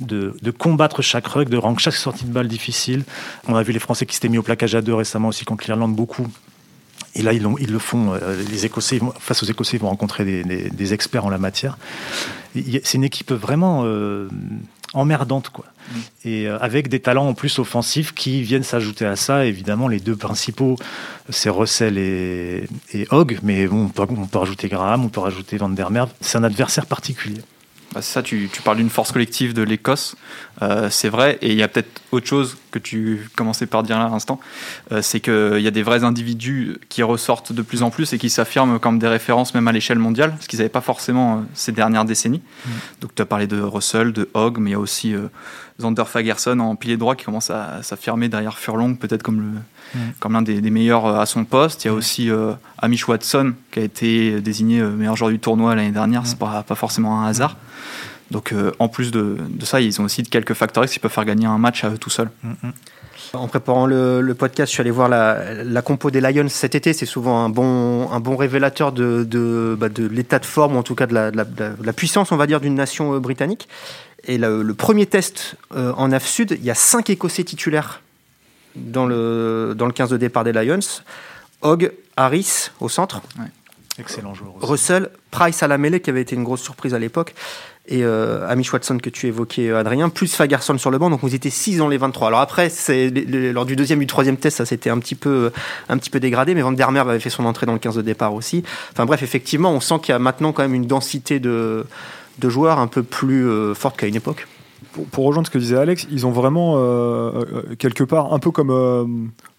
de, 0.00 0.34
de 0.42 0.50
combattre 0.50 1.00
chaque 1.02 1.26
ruck, 1.26 1.48
de 1.48 1.56
rendre 1.56 1.78
chaque 1.80 1.94
sortie 1.94 2.24
de 2.24 2.32
balle 2.32 2.48
difficile. 2.48 3.04
On 3.46 3.54
a 3.56 3.62
vu 3.62 3.72
les 3.72 3.78
Français 3.78 4.04
qui 4.06 4.14
s'étaient 4.14 4.28
mis 4.28 4.38
au 4.38 4.42
plaquage 4.42 4.74
à 4.74 4.82
deux 4.82 4.94
récemment 4.94 5.28
aussi 5.28 5.44
contre 5.44 5.64
l'Irlande 5.66 5.94
beaucoup. 5.94 6.26
Et 7.14 7.22
là, 7.22 7.32
ils, 7.32 7.42
le 7.42 7.78
font. 7.78 8.12
euh, 8.14 8.42
Les 8.50 8.66
Écossais, 8.66 9.00
face 9.18 9.42
aux 9.42 9.46
Écossais, 9.46 9.76
ils 9.76 9.80
vont 9.80 9.88
rencontrer 9.88 10.24
des, 10.24 10.44
des- 10.44 10.70
des 10.70 10.94
experts 10.94 11.24
en 11.24 11.30
la 11.30 11.38
matière. 11.38 11.78
C'est 12.54 12.94
une 12.94 13.04
équipe 13.04 13.32
vraiment 13.32 13.82
euh, 13.84 14.28
emmerdante, 14.94 15.48
quoi. 15.50 15.64
Et 16.24 16.46
euh, 16.46 16.58
avec 16.60 16.88
des 16.88 17.00
talents 17.00 17.28
en 17.28 17.34
plus 17.34 17.58
offensifs 17.58 18.12
qui 18.14 18.42
viennent 18.42 18.62
s'ajouter 18.62 19.06
à 19.06 19.16
ça. 19.16 19.46
Évidemment, 19.46 19.88
les 19.88 20.00
deux 20.00 20.16
principaux, 20.16 20.76
c'est 21.30 21.50
Russell 21.50 21.98
et, 21.98 22.68
et 22.92 23.06
Hogg. 23.10 23.38
Mais 23.42 23.66
bon, 23.66 23.84
on 23.86 23.88
peut, 23.88 24.06
on 24.10 24.26
peut 24.26 24.38
rajouter 24.38 24.68
Graham, 24.68 25.04
on 25.04 25.08
peut 25.08 25.20
rajouter 25.20 25.56
Van 25.56 25.68
der 25.70 25.90
Merwe. 25.90 26.08
C'est 26.20 26.38
un 26.38 26.44
adversaire 26.44 26.86
particulier. 26.86 27.40
Bah, 27.94 28.02
c'est 28.02 28.12
ça, 28.12 28.22
tu, 28.22 28.50
tu 28.52 28.60
parles 28.60 28.76
d'une 28.76 28.90
force 28.90 29.12
collective 29.12 29.54
de 29.54 29.62
l'Écosse, 29.62 30.14
Euh, 30.60 30.90
c'est 30.90 31.08
vrai, 31.08 31.38
et 31.40 31.52
il 31.52 31.56
y 31.56 31.62
a 31.62 31.68
peut-être 31.68 32.02
autre 32.12 32.26
chose 32.26 32.58
que 32.80 32.88
tu 32.88 33.28
commençais 33.36 33.66
par 33.66 33.82
dire 33.82 33.98
là 33.98 34.06
à 34.06 34.08
l'instant, 34.08 34.40
euh, 34.92 35.02
c'est 35.02 35.20
qu'il 35.20 35.60
y 35.60 35.66
a 35.66 35.70
des 35.70 35.82
vrais 35.82 36.04
individus 36.04 36.78
qui 36.88 37.02
ressortent 37.02 37.52
de 37.52 37.62
plus 37.62 37.82
en 37.82 37.90
plus 37.90 38.12
et 38.12 38.18
qui 38.18 38.30
s'affirment 38.30 38.78
comme 38.78 38.98
des 38.98 39.08
références 39.08 39.54
même 39.54 39.68
à 39.68 39.72
l'échelle 39.72 39.98
mondiale, 39.98 40.36
ce 40.40 40.48
qu'ils 40.48 40.58
n'avaient 40.58 40.68
pas 40.68 40.80
forcément 40.80 41.38
euh, 41.38 41.40
ces 41.54 41.72
dernières 41.72 42.04
décennies. 42.04 42.42
Donc 43.00 43.14
tu 43.14 43.22
as 43.22 43.26
parlé 43.26 43.46
de 43.46 43.60
Russell, 43.60 44.12
de 44.12 44.28
Hogg, 44.34 44.58
mais 44.58 44.70
il 44.70 44.72
y 44.72 44.76
a 44.76 44.80
aussi 44.80 45.14
euh, 45.14 45.28
Zander 45.80 46.04
Fagerson 46.06 46.58
en 46.60 46.76
pilier 46.76 46.96
droit 46.96 47.14
qui 47.14 47.24
commence 47.24 47.50
à 47.50 47.82
s'affirmer 47.82 48.28
derrière 48.28 48.58
Furlong, 48.58 48.94
peut-être 48.96 49.22
comme 49.22 49.40
le 49.40 49.58
Mm. 49.94 49.98
comme 50.20 50.32
l'un 50.32 50.42
des, 50.42 50.60
des 50.60 50.70
meilleurs 50.70 51.06
euh, 51.06 51.20
à 51.20 51.26
son 51.26 51.44
poste. 51.44 51.84
Il 51.84 51.88
y 51.88 51.90
a 51.90 51.94
aussi 51.94 52.30
euh, 52.30 52.52
Amish 52.78 53.08
Watson 53.08 53.54
qui 53.70 53.80
a 53.80 53.82
été 53.82 54.40
désigné 54.40 54.80
euh, 54.80 54.90
meilleur 54.90 55.16
joueur 55.16 55.30
du 55.30 55.38
tournoi 55.38 55.74
l'année 55.74 55.92
dernière. 55.92 56.26
C'est 56.26 56.38
pas, 56.38 56.62
pas 56.62 56.74
forcément 56.74 57.22
un 57.22 57.28
hasard. 57.28 57.56
Donc 58.30 58.52
euh, 58.52 58.72
en 58.78 58.88
plus 58.88 59.10
de, 59.10 59.36
de 59.48 59.64
ça, 59.64 59.80
ils 59.80 60.00
ont 60.00 60.04
aussi 60.04 60.22
quelques 60.22 60.54
facteurs 60.54 60.84
X 60.84 60.92
qui 60.92 60.98
peuvent 60.98 61.10
faire 61.10 61.24
gagner 61.24 61.46
un 61.46 61.58
match 61.58 61.84
à 61.84 61.90
eux 61.90 61.98
tout 61.98 62.10
seuls. 62.10 62.30
En 63.34 63.48
préparant 63.48 63.86
le, 63.86 64.20
le 64.20 64.34
podcast, 64.34 64.70
je 64.70 64.74
suis 64.74 64.80
allé 64.80 64.90
voir 64.90 65.08
la, 65.08 65.62
la 65.64 65.82
compo 65.82 66.10
des 66.10 66.20
Lions 66.20 66.48
cet 66.48 66.74
été. 66.74 66.92
C'est 66.92 67.06
souvent 67.06 67.44
un 67.44 67.48
bon, 67.48 68.10
un 68.10 68.20
bon 68.20 68.36
révélateur 68.36 68.92
de, 68.92 69.24
de, 69.24 69.76
bah, 69.78 69.88
de 69.88 70.06
l'état 70.06 70.38
de 70.38 70.46
forme, 70.46 70.76
ou 70.76 70.78
en 70.78 70.82
tout 70.82 70.94
cas 70.94 71.06
de 71.06 71.14
la, 71.14 71.92
puissance, 71.92 72.32
on 72.32 72.36
va 72.36 72.46
dire, 72.46 72.60
d'une 72.60 72.74
nation 72.74 73.14
euh, 73.14 73.20
britannique. 73.20 73.68
Et 74.24 74.38
le, 74.38 74.62
le 74.62 74.74
premier 74.74 75.06
test 75.06 75.56
euh, 75.74 75.92
en 75.96 76.10
AF 76.12 76.26
Sud, 76.26 76.52
il 76.58 76.64
y 76.64 76.70
a 76.70 76.74
cinq 76.74 77.10
Écossais 77.10 77.44
titulaires 77.44 78.02
dans 78.76 79.06
le, 79.06 79.74
dans 79.76 79.86
le 79.86 79.92
15 79.92 80.10
de 80.10 80.16
départ 80.16 80.44
des 80.44 80.52
Lions. 80.52 80.78
Hogg, 81.60 81.92
Harris 82.16 82.70
au 82.80 82.88
centre, 82.88 83.20
Excellent 83.98 84.34
joueur 84.34 84.56
aussi. 84.56 84.66
Russell, 84.66 85.10
Price 85.30 85.62
à 85.62 85.68
la 85.68 85.78
mêlée, 85.78 86.00
qui 86.00 86.10
avait 86.10 86.20
été 86.20 86.36
une 86.36 86.44
grosse 86.44 86.62
surprise 86.62 86.94
à 86.94 86.98
l'époque, 86.98 87.34
et 87.86 88.04
euh, 88.04 88.48
Amish 88.48 88.72
Watson 88.72 88.98
que 88.98 89.10
tu 89.10 89.26
évoquais, 89.26 89.70
euh, 89.70 89.78
Adrien, 89.78 90.08
plus 90.08 90.34
Fagerson 90.34 90.76
sur 90.78 90.90
le 90.90 90.98
banc, 90.98 91.10
donc 91.10 91.20
vous 91.22 91.34
étiez 91.34 91.50
6 91.50 91.78
dans 91.78 91.88
les 91.88 91.96
23. 91.96 92.28
Alors 92.28 92.40
après, 92.40 92.68
c'est, 92.68 93.10
lors 93.10 93.64
du 93.64 93.76
deuxième 93.76 94.00
et 94.00 94.04
du 94.04 94.06
troisième 94.06 94.36
test, 94.36 94.58
ça 94.58 94.66
s'était 94.66 94.90
un 94.90 94.98
petit 94.98 95.14
peu, 95.14 95.50
un 95.88 95.98
petit 95.98 96.10
peu 96.10 96.20
dégradé, 96.20 96.54
mais 96.54 96.62
Van 96.62 96.72
der 96.72 96.92
Merwe 96.92 97.10
avait 97.10 97.20
fait 97.20 97.30
son 97.30 97.44
entrée 97.44 97.66
dans 97.66 97.72
le 97.72 97.78
15 97.78 97.96
de 97.96 98.02
départ 98.02 98.34
aussi. 98.34 98.62
Enfin 98.92 99.06
bref, 99.06 99.22
effectivement, 99.22 99.72
on 99.72 99.80
sent 99.80 99.96
qu'il 100.02 100.12
y 100.12 100.16
a 100.16 100.18
maintenant 100.18 100.52
quand 100.52 100.62
même 100.62 100.74
une 100.74 100.86
densité 100.86 101.40
de, 101.40 101.86
de 102.38 102.48
joueurs 102.48 102.78
un 102.78 102.86
peu 102.86 103.02
plus 103.02 103.46
euh, 103.48 103.74
forte 103.74 103.96
qu'à 103.96 104.06
une 104.06 104.16
époque. 104.16 104.46
pour, 105.10 105.24
rejoindre 105.24 105.46
ce 105.46 105.52
que 105.52 105.58
disait 105.58 105.76
Alex, 105.76 106.06
ils 106.10 106.26
ont 106.26 106.30
vraiment 106.30 106.76
euh, 106.76 106.80
euh, 106.80 107.74
quelque 107.78 108.04
part 108.04 108.32
un 108.32 108.38
peu 108.38 108.50
comme 108.50 108.70
euh, 108.70 109.04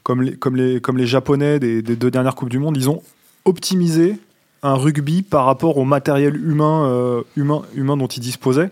comme 0.03 0.21
les 0.21 0.35
comme 0.35 0.55
les 0.55 0.81
comme 0.81 0.97
les 0.97 1.07
japonais 1.07 1.59
des, 1.59 1.81
des 1.81 1.95
deux 1.95 2.11
dernières 2.11 2.35
coupes 2.35 2.49
du 2.49 2.59
monde, 2.59 2.77
ils 2.77 2.89
ont 2.89 3.01
optimisé 3.45 4.17
un 4.63 4.73
rugby 4.75 5.21
par 5.21 5.45
rapport 5.45 5.77
au 5.77 5.85
matériel 5.85 6.35
humain 6.35 6.85
euh, 6.87 7.21
humain 7.35 7.97
dont 7.97 8.07
ils 8.07 8.19
disposaient. 8.19 8.71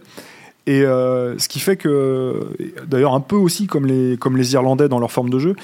Et 0.66 0.82
euh, 0.82 1.38
ce 1.40 1.48
qui 1.48 1.60
fait 1.60 1.78
que, 1.78 2.48
d'ailleurs, 2.86 3.14
un 3.14 3.22
peu 3.22 3.38
aussi 3.38 3.68
comme 3.68 3.86
les, 3.86 4.54
Irlandais 4.54 4.90
dans 4.90 5.00
leur 5.00 5.12
forme 5.12 5.30
de 5.30 5.40
jeu, 5.40 5.56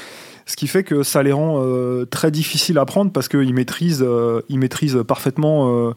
ce 0.45 0.55
qui 0.55 0.67
fait 0.67 0.83
que 0.83 1.03
ça 1.03 1.23
les 1.23 1.33
rend 1.33 1.61
euh, 1.61 2.05
très 2.05 2.31
difficiles 2.31 2.77
à 2.77 2.85
prendre 2.85 3.11
parce 3.11 3.27
qu'ils 3.27 3.53
maîtrisent, 3.53 4.05
ils 4.49 4.59
maîtrisent 4.59 5.03
parfaitement 5.05 5.93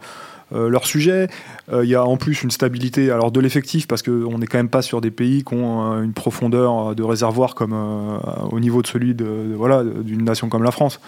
euh, 0.52 0.68
leur 0.68 0.86
sujet. 0.86 1.28
Il 1.72 1.88
y 1.88 1.96
a 1.96 2.04
en 2.04 2.16
plus 2.16 2.44
une 2.44 2.52
stabilité 2.52 3.10
alors 3.10 3.32
de 3.32 3.40
l'effectif 3.40 3.88
parce 3.88 4.02
qu'on 4.02 4.38
n'est 4.38 4.46
quand 4.46 4.58
même 4.58 4.68
pas 4.68 4.82
sur 4.82 5.00
des 5.00 5.10
pays 5.10 5.42
qui 5.42 5.54
ont 5.54 6.00
une 6.00 6.12
profondeur 6.12 6.94
de 6.94 7.02
réservoir 7.02 7.56
comme 7.56 7.74
au 8.52 8.60
niveau 8.60 8.82
de 8.82 8.86
celui 8.86 9.14
de, 9.14 9.52
voilà 9.56 9.82
d'une 9.82 10.22
nation 10.22 10.48
comme 10.48 10.62
la 10.62 10.70
France, 10.70 11.00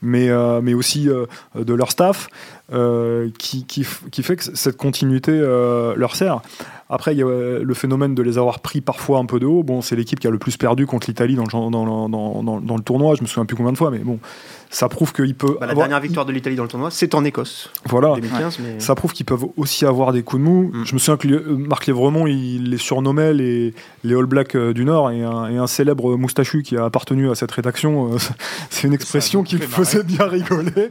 mais 0.00 0.30
mais 0.62 0.72
aussi 0.72 1.06
de 1.54 1.74
leur 1.74 1.90
staff 1.90 2.28
qui, 2.70 3.66
qui, 3.66 3.86
qui, 4.10 4.22
fait 4.22 4.36
que 4.36 4.44
cette 4.44 4.78
continuité 4.78 5.32
leur 5.38 6.16
sert. 6.16 6.40
Après, 6.88 7.14
il 7.14 7.18
y 7.18 7.22
a 7.22 7.26
le 7.26 7.74
phénomène 7.74 8.14
de 8.14 8.22
les 8.22 8.38
avoir 8.38 8.60
pris 8.60 8.80
parfois 8.80 9.18
un 9.18 9.24
peu 9.24 9.40
de 9.40 9.46
haut. 9.46 9.64
Bon, 9.64 9.82
c'est 9.82 9.96
l'équipe 9.96 10.20
qui 10.20 10.28
a 10.28 10.30
le 10.30 10.38
plus 10.38 10.56
perdu 10.56 10.86
contre 10.86 11.08
l'Italie 11.08 11.34
dans 11.34 11.42
le, 11.42 11.70
dans, 11.70 12.08
dans, 12.08 12.42
dans, 12.42 12.76
le 12.76 12.82
tournoi. 12.82 13.16
Je 13.16 13.22
me 13.22 13.26
souviens 13.26 13.44
plus 13.44 13.56
combien 13.56 13.72
de 13.72 13.76
fois, 13.76 13.90
mais 13.90 13.98
bon, 13.98 14.20
ça 14.70 14.88
prouve 14.88 15.12
qu'il 15.12 15.34
peut. 15.34 15.56
Bah, 15.60 15.66
la 15.66 15.74
dernière 15.74 16.00
victoire 16.00 16.26
de 16.26 16.32
l'Italie 16.32 16.56
dans 16.56 16.62
le 16.62 16.68
tournoi, 16.68 16.90
c'est 16.90 17.14
en 17.14 17.24
Écosse. 17.24 17.70
Voilà. 17.86 18.14
Ça 18.78 18.94
prouve 18.94 19.12
qu'ils 19.12 19.26
peuvent 19.26 19.46
aussi 19.56 19.86
avoir 19.86 20.12
des 20.12 20.22
coups 20.22 20.42
de 20.42 20.48
mou. 20.48 20.70
Mm. 20.72 20.84
Je 20.84 20.94
me 20.94 20.98
souviens 20.98 21.16
que 21.16 21.52
Marc 21.52 21.86
Lévremont, 21.86 22.26
il 22.26 22.70
les 22.70 22.78
surnommait 22.78 23.32
les, 23.32 23.74
les 24.04 24.14
All 24.14 24.26
Blacks 24.26 24.54
euh, 24.56 24.72
du 24.72 24.84
Nord 24.84 25.10
et 25.10 25.22
un, 25.22 25.66
célèbre 25.66 26.16
moustachu 26.16 26.62
qui 26.62 26.76
a 26.76 26.84
appartenu 26.84 27.30
à 27.30 27.34
cette 27.34 27.50
rédaction. 27.50 28.14
Euh, 28.14 28.18
c'est 28.70 28.86
une 28.86 28.94
expression 28.94 29.42
qui 29.42 29.56
me 29.56 29.62
faisait 29.62 30.02
bien 30.02 30.26
rigoler 30.26 30.90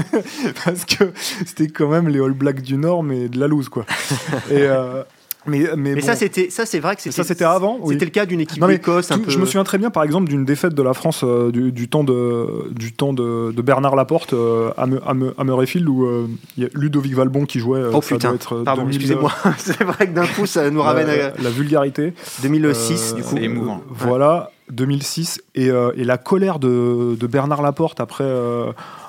parce 0.64 0.84
que 0.84 1.12
c'était 1.44 1.68
quand 1.68 1.88
même 1.88 2.08
les 2.08 2.20
All 2.20 2.32
Blacks 2.32 2.62
du 2.62 2.76
Nord, 2.76 3.02
mais 3.02 3.28
de 3.28 3.38
la 3.38 3.46
loose, 3.46 3.68
quoi. 3.68 3.84
et, 4.50 4.62
euh, 4.62 5.02
mais, 5.46 5.68
mais, 5.76 6.00
ça, 6.00 6.16
c'était, 6.16 6.50
ça, 6.50 6.66
c'est 6.66 6.80
vrai 6.80 6.96
que 6.96 7.02
c'était. 7.02 7.16
Ça, 7.16 7.24
c'était 7.24 7.44
avant. 7.44 7.78
C'était 7.88 8.04
le 8.04 8.10
cas 8.10 8.26
d'une 8.26 8.40
équipe 8.40 8.64
d'Écosse. 8.64 9.08
Peu... 9.08 9.30
Je 9.30 9.38
me 9.38 9.46
souviens 9.46 9.64
très 9.64 9.78
bien, 9.78 9.90
par 9.90 10.02
exemple, 10.02 10.28
d'une 10.28 10.44
défaite 10.44 10.74
de 10.74 10.82
la 10.82 10.94
France 10.94 11.22
euh, 11.24 11.50
du, 11.50 11.88
temps 11.88 12.04
de, 12.04 12.70
du 12.70 12.92
temps 12.92 13.12
de, 13.12 13.52
de 13.52 13.62
Bernard 13.62 13.96
Laporte 13.96 14.32
euh, 14.32 14.70
à, 14.76 14.86
à, 15.06 15.44
Murrayfield 15.44 15.88
où 15.88 16.04
euh, 16.04 16.28
il 16.56 16.64
y 16.64 16.66
a 16.66 16.68
Ludovic 16.74 17.14
Valbon 17.14 17.44
qui 17.44 17.60
jouait. 17.60 17.82
oh 17.92 18.00
putain. 18.00 18.34
Être 18.34 18.62
Pardon, 18.64 18.86
excusez-moi. 18.88 19.32
c'est 19.58 19.82
vrai 19.82 20.06
que 20.06 20.12
d'un 20.12 20.26
coup, 20.26 20.46
ça 20.46 20.70
nous 20.70 20.82
ramène 20.82 21.06
la, 21.06 21.26
à 21.26 21.32
la 21.42 21.50
vulgarité. 21.50 22.12
2006, 22.42 23.14
du 23.14 23.22
coup. 23.22 23.36
émouvant. 23.36 23.82
Voilà, 23.88 24.50
2006 24.70 25.40
et, 25.54 25.66
et, 25.66 26.04
la 26.04 26.18
colère 26.18 26.58
de, 26.58 27.16
de 27.18 27.26
Bernard 27.26 27.62
Laporte 27.62 28.00
après 28.00 28.26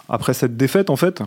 après 0.10 0.34
cette 0.34 0.56
défaite, 0.56 0.90
en 0.90 0.96
fait 0.96 1.22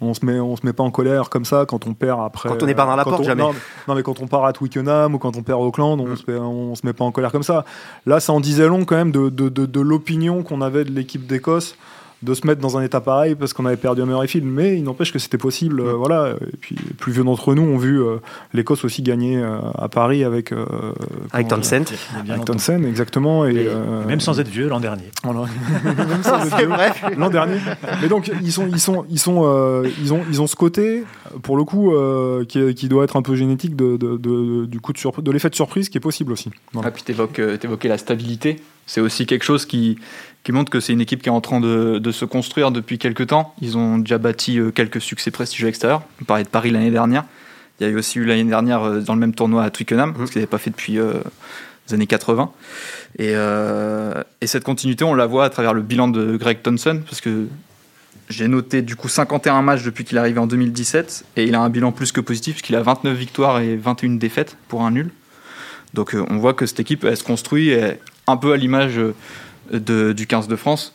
on 0.00 0.14
se 0.14 0.24
met 0.24 0.38
on 0.38 0.56
se 0.56 0.64
met 0.64 0.72
pas 0.72 0.82
en 0.82 0.90
colère 0.90 1.30
comme 1.30 1.44
ça 1.44 1.64
quand 1.66 1.86
on 1.86 1.94
perd 1.94 2.20
après 2.20 2.48
quand 2.48 2.62
on 2.62 2.68
est 2.68 2.74
pas 2.74 2.84
dans 2.84 2.96
la 2.96 3.04
porte 3.04 3.24
jamais. 3.24 3.42
non, 3.42 3.94
mais 3.94 4.02
quand 4.02 4.20
on 4.20 4.26
part 4.26 4.44
à 4.44 4.52
Twickenham 4.52 5.14
ou 5.14 5.18
quand 5.18 5.36
on 5.36 5.42
perd 5.42 5.60
Auckland 5.60 6.00
on, 6.00 6.08
mm. 6.08 6.16
se 6.16 6.30
met, 6.30 6.38
on 6.38 6.74
se 6.74 6.84
met 6.84 6.92
pas 6.92 7.04
en 7.04 7.12
colère 7.12 7.32
comme 7.32 7.42
ça. 7.42 7.64
Là 8.04 8.20
ça 8.20 8.32
en 8.32 8.40
disait 8.40 8.68
long 8.68 8.84
quand 8.84 8.96
même 8.96 9.12
de, 9.12 9.30
de, 9.30 9.48
de 9.48 9.80
l'opinion 9.80 10.42
qu'on 10.42 10.60
avait 10.60 10.84
de 10.84 10.90
l'équipe 10.90 11.26
d'Écosse 11.26 11.76
de 12.22 12.34
se 12.34 12.46
mettre 12.46 12.60
dans 12.60 12.78
un 12.78 12.82
état 12.82 13.00
pareil 13.00 13.34
parce 13.34 13.52
qu'on 13.52 13.66
avait 13.66 13.76
perdu 13.76 14.02
un 14.02 14.06
Murrayfield, 14.06 14.46
mais 14.46 14.76
il 14.76 14.84
n'empêche 14.84 15.12
que 15.12 15.18
c'était 15.18 15.38
possible. 15.38 15.80
Euh, 15.80 15.92
voilà. 15.92 16.34
Et 16.52 16.56
puis, 16.56 16.74
plus 16.98 17.12
vieux 17.12 17.24
d'entre 17.24 17.54
nous 17.54 17.62
ont 17.62 17.76
vu 17.76 18.02
euh, 18.02 18.16
l'Écosse 18.54 18.84
aussi 18.84 19.02
gagner 19.02 19.36
euh, 19.36 19.58
à 19.74 19.88
Paris 19.88 20.24
avec. 20.24 20.52
avec 21.32 21.48
Townsend. 21.48 21.84
Avec 22.28 22.44
Townsend, 22.44 22.84
exactement. 22.84 23.44
Et, 23.46 23.68
même 24.06 24.20
sans 24.20 24.40
être 24.40 24.48
vieux 24.48 24.68
l'an 24.68 24.80
dernier. 24.80 25.10
même 25.24 26.22
sans 26.22 26.46
être 26.46 26.56
vieux 26.56 26.68
l'an 27.16 27.30
dernier. 27.30 27.58
Mais 28.00 28.08
donc, 28.08 28.30
ils, 28.42 28.52
sont, 28.52 28.66
ils, 28.66 28.80
sont, 28.80 29.04
ils, 29.10 29.18
sont, 29.18 29.84
ils, 30.02 30.12
ont, 30.12 30.22
ils 30.30 30.40
ont 30.40 30.46
ce 30.46 30.56
côté, 30.56 31.04
pour 31.42 31.56
le 31.56 31.64
coup, 31.64 31.92
qui, 32.48 32.74
qui, 32.74 32.88
doit 32.88 33.04
être 33.04 33.16
un 33.16 33.22
peu 33.22 33.36
génétique 33.36 33.76
de, 33.76 33.96
de, 33.96 34.64
du 34.64 34.80
coup 34.80 34.92
de, 34.92 35.20
de 35.20 35.30
l'effet 35.30 35.50
de 35.50 35.54
surprise 35.54 35.88
qui 35.88 35.98
est 35.98 36.00
possible 36.00 36.32
aussi. 36.32 36.50
Voilà. 36.72 36.88
Ah, 36.88 36.90
puis 36.90 37.02
tu 37.04 37.12
évoquais 37.12 37.88
la 37.88 37.98
stabilité. 37.98 38.56
C'est 38.86 39.00
aussi 39.00 39.26
quelque 39.26 39.44
chose 39.44 39.66
qui, 39.66 39.98
qui 40.46 40.52
montre 40.52 40.70
que 40.70 40.78
c'est 40.78 40.92
une 40.92 41.00
équipe 41.00 41.22
qui 41.22 41.28
est 41.28 41.32
en 41.32 41.40
train 41.40 41.58
de, 41.58 42.10
se 42.12 42.24
construire 42.24 42.70
depuis 42.70 42.98
quelques 42.98 43.26
temps. 43.26 43.52
Ils 43.60 43.76
ont 43.76 43.98
déjà 43.98 44.16
bâti 44.16 44.60
euh, 44.60 44.70
quelques 44.70 45.00
succès 45.00 45.32
prestigieux 45.32 45.66
extérieurs. 45.66 46.02
On 46.22 46.24
parlait 46.24 46.44
de 46.44 46.48
Paris 46.48 46.70
l'année 46.70 46.92
dernière. 46.92 47.24
Il 47.80 47.86
y 47.86 47.90
a 47.90 47.92
eu 47.92 47.96
aussi 47.96 48.20
eu 48.20 48.24
l'année 48.24 48.44
dernière 48.44 48.84
euh, 48.84 49.00
dans 49.00 49.14
le 49.14 49.18
même 49.18 49.34
tournoi 49.34 49.64
à 49.64 49.70
Twickenham, 49.70 50.10
mmh. 50.10 50.26
ce 50.26 50.30
qu'ils 50.30 50.38
n'avaient 50.38 50.46
pas 50.46 50.58
fait 50.58 50.70
depuis 50.70 51.00
euh, 51.00 51.14
les 51.88 51.94
années 51.94 52.06
80. 52.06 52.52
Et, 53.18 53.32
et, 53.32 54.46
cette 54.46 54.62
continuité, 54.62 55.02
on 55.02 55.14
la 55.14 55.26
voit 55.26 55.46
à 55.46 55.50
travers 55.50 55.74
le 55.74 55.82
bilan 55.82 56.06
de 56.06 56.36
Greg 56.36 56.62
Thompson, 56.62 57.00
parce 57.04 57.20
que 57.20 57.48
j'ai 58.28 58.46
noté 58.46 58.82
du 58.82 58.94
coup 58.94 59.08
51 59.08 59.62
matchs 59.62 59.82
depuis 59.82 60.04
qu'il 60.04 60.16
est 60.16 60.20
arrivé 60.20 60.38
en 60.38 60.46
2017, 60.46 61.24
et 61.36 61.44
il 61.44 61.56
a 61.56 61.60
un 61.60 61.70
bilan 61.70 61.90
plus 61.90 62.12
que 62.12 62.20
positif, 62.20 62.54
puisqu'il 62.54 62.76
a 62.76 62.82
29 62.82 63.16
victoires 63.16 63.58
et 63.58 63.74
21 63.74 64.10
défaites 64.10 64.56
pour 64.68 64.82
un 64.82 64.92
nul. 64.92 65.10
Donc 65.94 66.14
on 66.14 66.36
voit 66.36 66.54
que 66.54 66.66
cette 66.66 66.78
équipe, 66.78 67.04
elle 67.04 67.16
se 67.16 67.24
construit 67.24 67.74
un 68.26 68.36
peu 68.36 68.52
à 68.52 68.56
l'image 68.56 69.00
du 69.72 70.26
15 70.26 70.48
de 70.48 70.56
France 70.56 70.94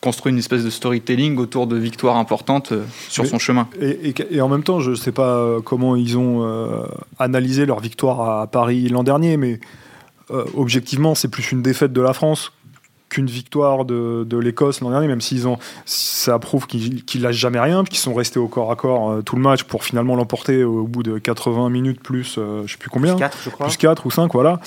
construit 0.00 0.32
une 0.32 0.38
espèce 0.38 0.64
de 0.64 0.70
storytelling 0.70 1.36
autour 1.36 1.66
de 1.66 1.76
victoires 1.76 2.16
importantes 2.16 2.72
euh, 2.72 2.84
sur 3.08 3.26
son 3.26 3.38
chemin. 3.38 3.68
Et, 3.80 4.40
en 4.40 4.48
même 4.48 4.62
temps, 4.62 4.80
je 4.80 4.90
ne 4.90 4.96
sais 4.96 5.12
pas 5.12 5.36
euh, 5.36 5.60
comment 5.60 5.94
ils 5.94 6.16
ont 6.16 6.44
euh, 6.44 6.86
analysé 7.18 7.66
leur 7.66 7.80
victoire 7.80 8.40
à 8.40 8.46
Paris 8.46 8.88
l'an 8.88 9.04
dernier, 9.04 9.36
mais 9.36 9.60
objectivement, 10.54 11.16
c'est 11.16 11.26
plus 11.26 11.50
une 11.50 11.60
défaite 11.60 11.92
de 11.92 12.00
la 12.00 12.12
France 12.12 12.52
qu'une 13.10 13.26
victoire 13.26 13.84
de, 13.84 14.24
de 14.28 14.38
l'Écosse 14.38 14.80
l'an 14.80 14.90
dernier, 14.90 15.08
même 15.08 15.20
s'ils 15.20 15.46
ont, 15.46 15.58
ça 15.84 16.38
prouve 16.38 16.66
qu'ils 16.66 17.04
qu 17.04 17.18
lâchent 17.18 17.36
jamais 17.36 17.60
rien, 17.60 17.84
qu'ils 17.84 17.98
sont 17.98 18.14
restés 18.14 18.38
au 18.38 18.48
corps 18.48 18.72
à 18.72 18.76
corps 18.76 19.22
tout 19.24 19.36
le 19.36 19.42
match 19.42 19.64
pour 19.64 19.84
finalement 19.84 20.16
l'emporter 20.16 20.64
au 20.64 20.84
bout 20.84 21.02
de 21.02 21.18
80 21.18 21.68
minutes 21.68 22.00
plus, 22.00 22.36
je 22.36 22.62
je 22.66 22.72
sais 22.72 22.78
plus 22.78 22.90
combien, 22.90 23.14
plus 23.14 23.20
4, 23.20 23.38
je 23.44 23.50
crois. 23.50 23.66
plus 23.66 23.76
4 23.76 24.06
ou 24.06 24.10
5, 24.10 24.32
voilà. 24.32 24.60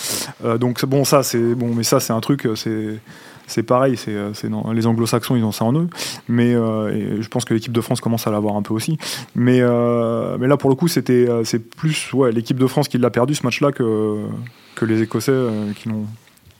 donc 0.60 0.84
bon, 0.86 1.06
ça 1.06 1.24
c'est 1.24 1.56
bon, 1.56 1.74
mais 1.74 1.84
ça 1.84 2.00
c'est 2.00 2.14
un 2.14 2.20
truc, 2.20 2.48
c'est 2.56 3.00
c'est 3.48 3.64
pareil, 3.64 3.98
c'est, 3.98 4.12
euh, 4.14 4.32
les 4.74 4.88
anglo-saxons, 4.88 5.36
ils 5.36 5.44
ont 5.44 5.52
ça 5.52 5.66
en 5.66 5.74
eux. 5.74 5.88
Mais 6.28 6.54
euh, 6.54 7.22
je 7.22 7.28
pense 7.28 7.46
que 7.46 7.54
l'équipe 7.54 7.72
de 7.72 7.82
France 7.82 8.02
commence 8.02 8.28
à 8.28 8.32
l'avoir 8.32 8.56
un 8.56 8.62
peu 8.62 8.74
aussi. 8.74 8.98
Mais, 9.36 9.60
euh, 9.62 10.38
mais 10.40 10.48
là, 10.48 10.58
pour 10.58 10.70
le 10.70 10.76
coup, 10.76 10.88
c'était, 10.88 11.28
c'est 11.44 11.60
plus 11.60 12.12
ouais, 12.14 12.32
l'équipe 12.32 12.58
de 12.58 12.68
France 12.68 12.88
qui 12.88 12.98
l'a 12.98 13.10
perdu 13.10 13.36
ce 13.36 13.44
match-là 13.44 13.72
que, 13.72 14.18
que 14.76 14.86
les 14.86 15.02
Écossais 15.02 15.34
qui 15.76 15.90
l'ont 15.90 16.06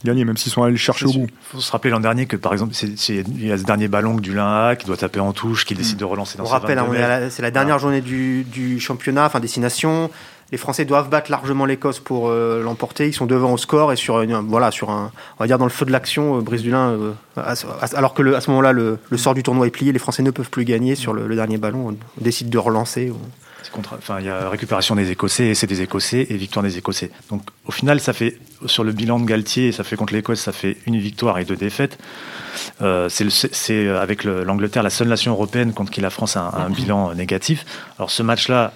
gagné, 0.05 0.25
même 0.25 0.38
s'ils 0.38 0.51
sont 0.51 0.63
allés 0.63 0.72
le 0.74 0.77
chercher 0.77 1.05
au 1.05 1.13
bout. 1.13 1.27
Il 1.27 1.51
faut 1.51 1.62
se 1.62 1.72
rappeler 1.72 1.91
l'an 1.91 2.00
dernier 2.00 2.25
que, 2.25 2.36
par 2.36 2.53
exemple, 2.53 2.74
il 2.81 3.45
y 3.45 3.51
a 3.51 3.57
ce 3.57 3.63
dernier 3.63 3.88
ballon 3.88 4.15
du 4.15 4.33
Lin 4.33 4.75
qui 4.75 4.86
doit 4.86 4.98
taper 4.98 5.19
en 5.19 5.33
touche, 5.33 5.65
qui 5.65 5.75
décide 5.75 5.98
de 5.98 6.05
relancer 6.05 6.38
dans 6.38 6.45
On 6.45 6.48
rappelle, 6.48 6.79
hein, 6.79 7.27
c'est 7.29 7.41
la 7.41 7.51
dernière 7.51 7.79
journée 7.79 8.01
du, 8.01 8.43
du 8.43 8.79
championnat, 8.79 9.25
enfin 9.25 9.39
destination 9.39 10.10
les 10.53 10.57
Français 10.60 10.86
doivent 10.86 11.10
battre 11.10 11.31
largement 11.31 11.65
l'Écosse 11.65 12.00
pour 12.00 12.29
euh, 12.29 12.62
l'emporter. 12.62 13.07
Ils 13.07 13.13
sont 13.13 13.25
devant 13.25 13.53
au 13.53 13.57
score 13.57 13.91
et 13.91 13.95
sur, 13.95 14.24
voilà, 14.43 14.69
sur 14.69 14.91
un, 14.91 15.12
on 15.39 15.43
va 15.43 15.48
dire 15.48 15.57
dans 15.57 15.65
le 15.65 15.72
feu 15.72 15.83
de 15.83 15.91
l'action, 15.91 16.38
euh, 16.38 16.41
Brice 16.41 16.62
Dulin, 16.62 16.91
euh, 16.91 17.13
alors 17.95 18.13
que 18.13 18.36
à 18.36 18.39
ce 18.39 18.51
moment-là, 18.51 18.72
le, 18.72 19.00
sort 19.15 19.33
du 19.33 19.41
tournoi 19.41 19.65
est 19.65 19.72
plié, 19.72 19.91
les 19.91 19.98
Français 19.98 20.22
ne 20.22 20.29
peuvent 20.29 20.51
plus 20.51 20.63
gagner 20.63 20.93
sur 20.93 21.12
le, 21.12 21.36
dernier 21.36 21.57
ballon. 21.57 21.89
On, 21.89 22.24
décide 22.24 22.51
de 22.51 22.57
relancer. 22.60 23.12
Enfin, 23.98 24.20
il 24.20 24.25
y 24.25 24.29
a 24.29 24.50
récupération 24.50 24.96
des 24.96 25.12
Écossais, 25.12 25.53
c'est 25.53 25.67
des 25.67 25.82
Écossais 25.82 26.27
et 26.29 26.38
victoire 26.38 26.63
des 26.63 26.77
Écossais. 26.77 27.12
Donc, 27.29 27.41
au 27.65 27.72
final, 27.72 28.00
ça 28.00 28.13
fait 28.13 28.38
sur 28.65 28.84
le 28.84 28.91
bilan 28.91 29.20
de 29.20 29.25
Galtier, 29.25 29.72
ça 29.72 29.84
fait 29.84 29.96
contre 29.96 30.13
l'Écosse, 30.13 30.39
ça 30.39 30.51
fait 30.51 30.77
une 30.86 30.98
victoire 30.98 31.39
et 31.39 31.46
deux 31.46 31.55
défaites. 31.55 31.98
c'est 33.10 33.88
avec 33.89 34.24
l'Angleterre 34.24 34.84
la 34.84 34.89
seule 34.89 35.08
nation 35.08 35.32
européenne 35.32 35.74
contre 35.74 35.91
qui 35.91 36.01
la 36.01 36.10
France 36.10 36.38
a 36.38 36.53
un 36.65 36.70
bilan 36.70 37.13
négatif. 37.13 37.65
Alors, 37.98 38.12
ce 38.12 38.24
match-là, 38.24 38.74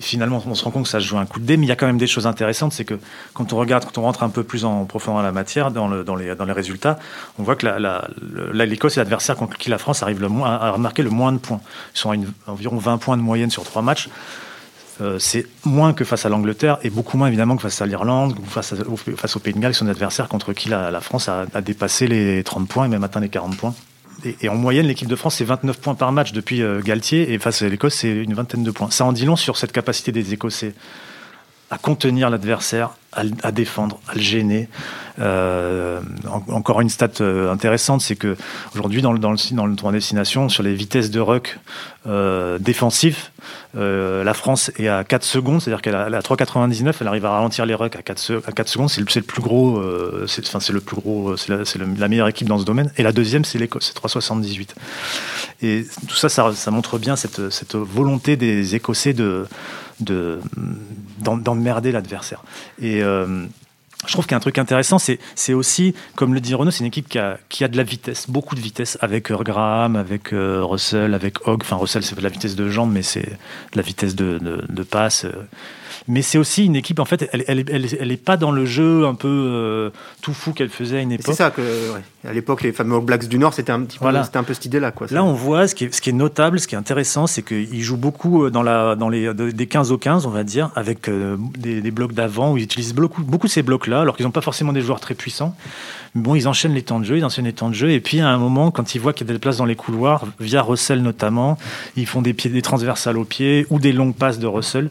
finalement, 0.00 0.42
on 0.46 0.54
se 0.54 0.64
rend 0.64 0.70
compte 0.70 0.84
que 0.84 0.88
ça 0.88 1.00
se 1.00 1.06
joue 1.06 1.18
un 1.18 1.26
coup 1.26 1.38
de 1.38 1.44
dé, 1.44 1.56
mais 1.56 1.66
il 1.66 1.68
y 1.68 1.72
a 1.72 1.76
quand 1.76 1.86
même 1.86 1.98
des 1.98 2.06
choses 2.06 2.26
intéressantes. 2.26 2.72
C'est 2.72 2.84
que 2.84 2.98
quand 3.34 3.52
on 3.52 3.56
regarde, 3.56 3.84
quand 3.84 3.98
on 3.98 4.02
rentre 4.02 4.22
un 4.22 4.30
peu 4.30 4.42
plus 4.42 4.64
en 4.64 4.84
profondeur 4.84 5.20
dans 5.20 5.26
la 5.26 5.32
matière, 5.32 5.70
dans, 5.70 5.88
le, 5.88 6.04
dans, 6.04 6.16
les, 6.16 6.52
résultats, 6.52 6.98
on 7.38 7.42
voit 7.42 7.56
que 7.56 7.66
l'Écosse 8.64 8.96
est 8.96 9.00
l'adversaire 9.00 9.36
contre 9.36 9.58
qui 9.58 9.70
la 9.70 9.78
France 9.78 10.02
arrive 10.02 10.22
à 10.44 10.76
marquer 10.78 11.02
le 11.02 11.10
moins 11.10 11.32
de 11.32 11.38
points. 11.38 11.60
Ils 11.94 11.98
sont 11.98 12.12
à 12.12 12.16
environ 12.50 12.76
20 12.76 12.98
points 12.98 13.16
de 13.16 13.22
moyenne 13.22 13.50
sur 13.50 13.64
trois 13.64 13.82
matchs. 13.82 14.08
Euh, 15.00 15.18
c'est 15.18 15.46
moins 15.64 15.94
que 15.94 16.04
face 16.04 16.26
à 16.26 16.28
l'Angleterre 16.28 16.78
et 16.82 16.90
beaucoup 16.90 17.16
moins 17.16 17.26
évidemment 17.28 17.56
que 17.56 17.62
face 17.62 17.80
à 17.80 17.86
l'Irlande 17.86 18.36
ou 18.38 18.44
face, 18.44 18.72
au 18.72 19.38
Pays 19.40 19.54
de 19.54 19.58
Galles, 19.58 19.72
qui 19.72 19.78
sont 19.78 19.86
des 19.86 19.90
adversaires 19.90 20.28
contre 20.28 20.52
qui 20.52 20.68
la, 20.68 21.00
France 21.00 21.28
a, 21.28 21.46
dépassé 21.60 22.06
les 22.06 22.42
30 22.44 22.68
points 22.68 22.84
et 22.84 22.88
même 22.88 23.02
atteint 23.04 23.20
les 23.20 23.28
40 23.28 23.56
points 23.56 23.74
et, 24.24 24.48
en 24.48 24.54
moyenne, 24.54 24.86
l'équipe 24.86 25.08
de 25.08 25.16
France, 25.16 25.36
c'est 25.36 25.44
29 25.44 25.78
points 25.78 25.94
par 25.94 26.12
match 26.12 26.32
depuis 26.32 26.62
euh, 26.62 26.80
Galtier, 26.80 27.32
et 27.32 27.38
face 27.38 27.62
à 27.62 27.68
l'Écosse, 27.68 27.94
c'est 27.94 28.10
une 28.10 28.34
vingtaine 28.34 28.62
de 28.62 28.70
points. 28.70 28.90
Ça 28.90 29.04
en 29.04 29.12
dit 29.12 29.24
long 29.24 29.36
sur 29.36 29.56
cette 29.56 29.72
capacité 29.72 30.12
des 30.12 30.32
Écossais 30.32 30.74
à 31.72 31.78
contenir 31.78 32.28
l'adversaire, 32.28 32.90
à, 33.12 33.50
défendre, 33.50 33.98
à 34.06 34.14
le 34.14 34.20
gêner. 34.20 34.68
Euh, 35.18 36.00
encore 36.48 36.82
une 36.82 36.90
stat 36.90 37.08
euh, 37.20 37.50
intéressante, 37.50 38.02
c'est 38.02 38.16
que 38.16 38.36
aujourd'hui 38.74 39.00
dans 39.00 39.12
le, 39.12 39.18
dans, 39.18 39.32
le, 39.32 39.36
dans 39.52 39.90
le 39.90 39.92
destination, 39.92 40.50
sur 40.50 40.62
les 40.62 40.74
vitesses 40.74 41.10
de 41.10 41.18
ruck 41.18 41.58
euh, 42.06 42.58
défensifs, 42.58 43.32
la 43.74 44.34
France 44.34 44.70
est 44.78 44.88
à 44.88 45.02
4 45.02 45.24
secondes, 45.24 45.62
c'est-à-dire 45.62 45.80
qu'elle 45.80 45.94
a, 45.94 46.04
à 46.04 46.20
3,99, 46.20 46.94
elle 47.00 47.08
arrive 47.08 47.24
à 47.24 47.30
ralentir 47.30 47.64
les 47.64 47.74
rucks 47.74 47.96
à 47.96 48.02
4, 48.02 48.42
à 48.46 48.52
4 48.52 48.68
secondes. 48.68 48.90
C'est 48.90 49.00
le, 49.00 49.22
plus 49.22 49.40
gros, 49.40 49.82
c'est 50.26 50.72
le 50.72 50.80
plus 50.80 50.96
gros, 50.96 51.38
c'est 51.38 51.48
la, 51.78 52.08
meilleure 52.08 52.28
équipe 52.28 52.48
dans 52.48 52.58
ce 52.58 52.64
domaine. 52.64 52.92
Et 52.98 53.02
la 53.02 53.12
deuxième, 53.12 53.46
c'est 53.46 53.58
l'Écosse, 53.58 53.94
c'est 53.94 53.98
3,78. 53.98 54.68
Et 55.62 55.86
tout 56.06 56.16
ça, 56.16 56.28
ça, 56.28 56.70
montre 56.70 56.98
bien 56.98 57.16
cette 57.16 57.76
volonté 57.76 58.36
des 58.36 58.74
Écossais 58.74 59.14
de 59.14 59.46
d'emmerder 60.02 61.92
l'adversaire. 61.92 62.42
Et, 62.80 63.02
euh, 63.02 63.46
je 64.06 64.12
trouve 64.12 64.24
qu'il 64.24 64.32
y 64.32 64.34
a 64.34 64.38
un 64.38 64.40
truc 64.40 64.58
intéressant, 64.58 64.98
c'est, 64.98 65.52
aussi, 65.52 65.94
comme 66.16 66.34
le 66.34 66.40
dit 66.40 66.54
Renault, 66.54 66.72
c'est 66.72 66.80
une 66.80 66.86
équipe 66.86 67.08
qui 67.08 67.18
a, 67.18 67.38
de 67.68 67.76
la 67.76 67.84
vitesse, 67.84 68.28
beaucoup 68.28 68.56
de 68.56 68.60
vitesse, 68.60 68.98
avec 69.00 69.30
euh, 69.30 69.36
Graham, 69.36 69.94
avec 69.94 70.32
euh, 70.32 70.64
Russell, 70.64 71.14
avec 71.14 71.46
Hogg. 71.46 71.62
Enfin, 71.62 71.76
Russell, 71.76 72.02
c'est 72.02 72.16
de 72.16 72.20
la 72.20 72.28
vitesse 72.28 72.56
de 72.56 72.68
jambe, 72.68 72.90
mais 72.92 73.02
c'est 73.02 73.22
de 73.22 73.76
la 73.76 73.82
vitesse 73.82 74.16
de 74.16 74.82
passe. 74.82 75.24
Mais 76.08 76.22
c'est 76.22 76.38
aussi 76.38 76.64
une 76.64 76.76
équipe, 76.76 76.98
en 76.98 77.04
fait, 77.04 77.28
elle, 77.32 77.44
elle, 77.46 77.64
elle, 77.70 77.86
elle 78.00 78.12
est 78.12 78.16
pas 78.22 78.36
dans 78.36 78.50
le 78.50 78.64
jeu 78.66 79.06
un 79.06 79.14
peu 79.14 79.28
euh, 79.28 79.90
tout 80.20 80.32
fou 80.34 80.52
qu'elle 80.52 80.68
faisait 80.68 80.98
à 80.98 81.00
une 81.00 81.12
époque. 81.12 81.26
C'est 81.26 81.34
ça 81.34 81.50
que, 81.50 81.60
ouais. 81.62 82.00
à 82.28 82.32
l'époque, 82.32 82.62
les 82.62 82.72
fameux 82.72 82.96
All 82.96 83.02
Blacks 83.04 83.28
du 83.28 83.38
Nord, 83.38 83.54
c'était 83.54 83.72
un 83.72 83.80
petit 83.82 83.98
peu, 83.98 84.04
Voilà. 84.04 84.24
c'était 84.24 84.38
un 84.38 84.42
peu 84.42 84.52
cette 84.54 84.66
idée-là, 84.66 84.90
quoi. 84.90 85.06
Là, 85.10 85.22
on 85.22 85.32
voit 85.32 85.68
ce 85.68 85.74
qui 85.74 85.84
est, 85.84 85.94
ce 85.94 86.00
qui 86.00 86.10
est 86.10 86.14
notable, 86.14 86.58
ce 86.58 86.66
qui 86.66 86.74
est 86.74 86.78
intéressant, 86.78 87.26
c'est 87.26 87.42
qu'il 87.42 87.82
joue 87.82 87.96
beaucoup 87.96 88.44
euh, 88.44 88.50
dans, 88.50 88.62
la, 88.62 88.96
dans 88.96 89.08
les, 89.08 89.32
de- 89.32 89.50
des 89.50 89.66
15 89.66 89.92
au 89.92 89.98
15, 89.98 90.26
on 90.26 90.30
va 90.30 90.42
dire, 90.44 90.70
avec 90.74 91.08
euh, 91.08 91.36
des, 91.56 91.80
des 91.80 91.90
blocs 91.90 92.12
d'avant, 92.12 92.52
où 92.52 92.58
ils 92.58 92.64
utilisent 92.64 92.94
beaucoup, 92.94 93.22
beaucoup 93.22 93.46
ces 93.48 93.62
blocs-là, 93.62 94.00
alors 94.00 94.16
qu'ils 94.16 94.26
n'ont 94.26 94.32
pas 94.32 94.40
forcément 94.40 94.72
des 94.72 94.80
joueurs 94.80 95.00
très 95.00 95.14
puissants. 95.14 95.54
Mais 96.14 96.22
bon, 96.22 96.34
ils 96.34 96.46
enchaînent 96.48 96.74
les 96.74 96.82
temps 96.82 97.00
de 97.00 97.04
jeu, 97.04 97.16
ils 97.18 97.24
enchaînent 97.24 97.46
les 97.46 97.52
temps 97.54 97.68
de 97.70 97.74
jeu, 97.74 97.90
et 97.90 98.00
puis 98.00 98.20
à 98.20 98.28
un 98.28 98.36
moment, 98.38 98.70
quand 98.70 98.94
ils 98.94 99.00
voient 99.00 99.12
qu'il 99.14 99.26
y 99.26 99.30
a 99.30 99.32
des 99.32 99.38
places 99.38 99.56
dans 99.56 99.64
les 99.64 99.76
couloirs, 99.76 100.26
via 100.40 100.60
Russell 100.62 101.00
notamment, 101.00 101.56
ils 101.96 102.06
font 102.06 102.20
des, 102.22 102.34
pieds, 102.34 102.50
des 102.50 102.60
transversales 102.60 103.16
au 103.16 103.24
pied 103.24 103.66
ou 103.70 103.78
des 103.78 103.92
longues 103.92 104.14
passes 104.14 104.38
de 104.38 104.46
Russell. 104.46 104.90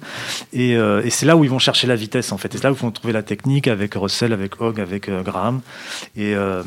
Et, 0.54 0.76
euh, 0.78 1.01
et 1.04 1.10
c'est 1.10 1.26
là 1.26 1.36
où 1.38 1.44
ils 1.44 1.50
vont 1.50 1.60
chercher 1.60 1.88
la 1.88 1.96
vitesse, 1.96 2.32
en 2.32 2.38
fait. 2.38 2.54
Et 2.54 2.58
c'est 2.58 2.64
là 2.64 2.72
où 2.72 2.76
ils 2.76 2.80
vont 2.80 2.92
trouver 2.92 3.14
la 3.14 3.24
technique 3.24 3.68
avec 3.68 3.94
Russell, 3.96 4.34
avec 4.34 4.60
Hogg, 4.62 4.80
avec 4.80 5.10
euh, 5.10 5.22
Graham. 5.24 5.62
Et. 6.16 6.36
euh, 6.36 6.64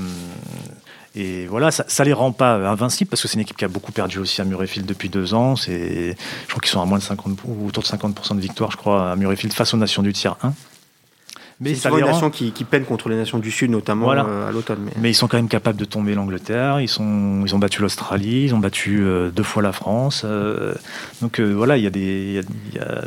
et 1.17 1.47
voilà, 1.47 1.71
ça, 1.71 1.85
ça 1.87 2.03
les 2.03 2.12
rend 2.12 2.33
pas 2.33 2.57
invincibles 2.69 3.09
parce 3.09 3.23
que 3.23 3.29
c'est 3.29 3.35
une 3.35 3.43
équipe 3.43 3.57
qui 3.57 3.64
a 3.64 3.69
beaucoup 3.69 3.93
perdu 3.93 4.19
aussi 4.19 4.41
à 4.41 4.45
Murrayfield 4.45 4.85
depuis 4.85 5.09
deux 5.09 5.33
ans. 5.33 5.55
C'est, 5.55 6.17
je 6.47 6.49
crois 6.50 6.61
qu'ils 6.61 6.71
sont 6.73 6.81
à 6.83 6.87
moins 6.87 6.99
de 6.99 7.05
50 7.05 7.38
ou 7.45 7.69
autour 7.69 7.85
de 7.85 7.88
50% 7.88 8.35
de 8.35 8.41
victoire, 8.41 8.73
je 8.73 8.76
crois, 8.76 9.12
à 9.12 9.14
Murrayfield 9.14 9.53
face 9.55 9.73
aux 9.75 9.76
nations 9.76 10.03
du 10.03 10.12
tiers 10.12 10.35
1. 10.43 10.53
Mais 11.61 11.76
c'est 11.76 11.88
une 11.88 12.00
nation 12.00 12.31
qui, 12.31 12.50
qui 12.50 12.64
peine 12.64 12.85
contre 12.85 13.09
les 13.09 13.14
nations 13.14 13.38
du 13.38 13.53
Sud, 13.53 13.71
notamment 13.71 14.07
Voilà. 14.07 14.25
euh, 14.29 14.49
à 14.49 14.50
l'automne. 14.50 14.81
Mais... 14.87 14.91
mais 15.00 15.11
ils 15.12 15.14
sont 15.14 15.29
quand 15.29 15.37
même 15.37 15.47
capables 15.49 15.79
de 15.79 15.85
tomber 15.85 16.17
l'Angleterre. 16.17 16.81
Ils 16.81 16.88
sont, 16.88 17.45
ils 17.47 17.55
ont 17.55 17.61
battu 17.61 17.81
l'Australie, 17.81 18.47
ils 18.47 18.55
ont 18.57 18.59
battu 18.59 19.05
euh, 19.05 19.31
deux 19.31 19.45
fois 19.45 19.62
la 19.62 19.71
France. 19.73 20.23
euh, 20.25 20.75
donc 21.23 21.38
euh, 21.38 21.53
voilà, 21.53 21.76
il 21.76 21.85
y 21.85 21.87
a 21.87 21.91
y 21.97 22.38
a- 22.81 23.05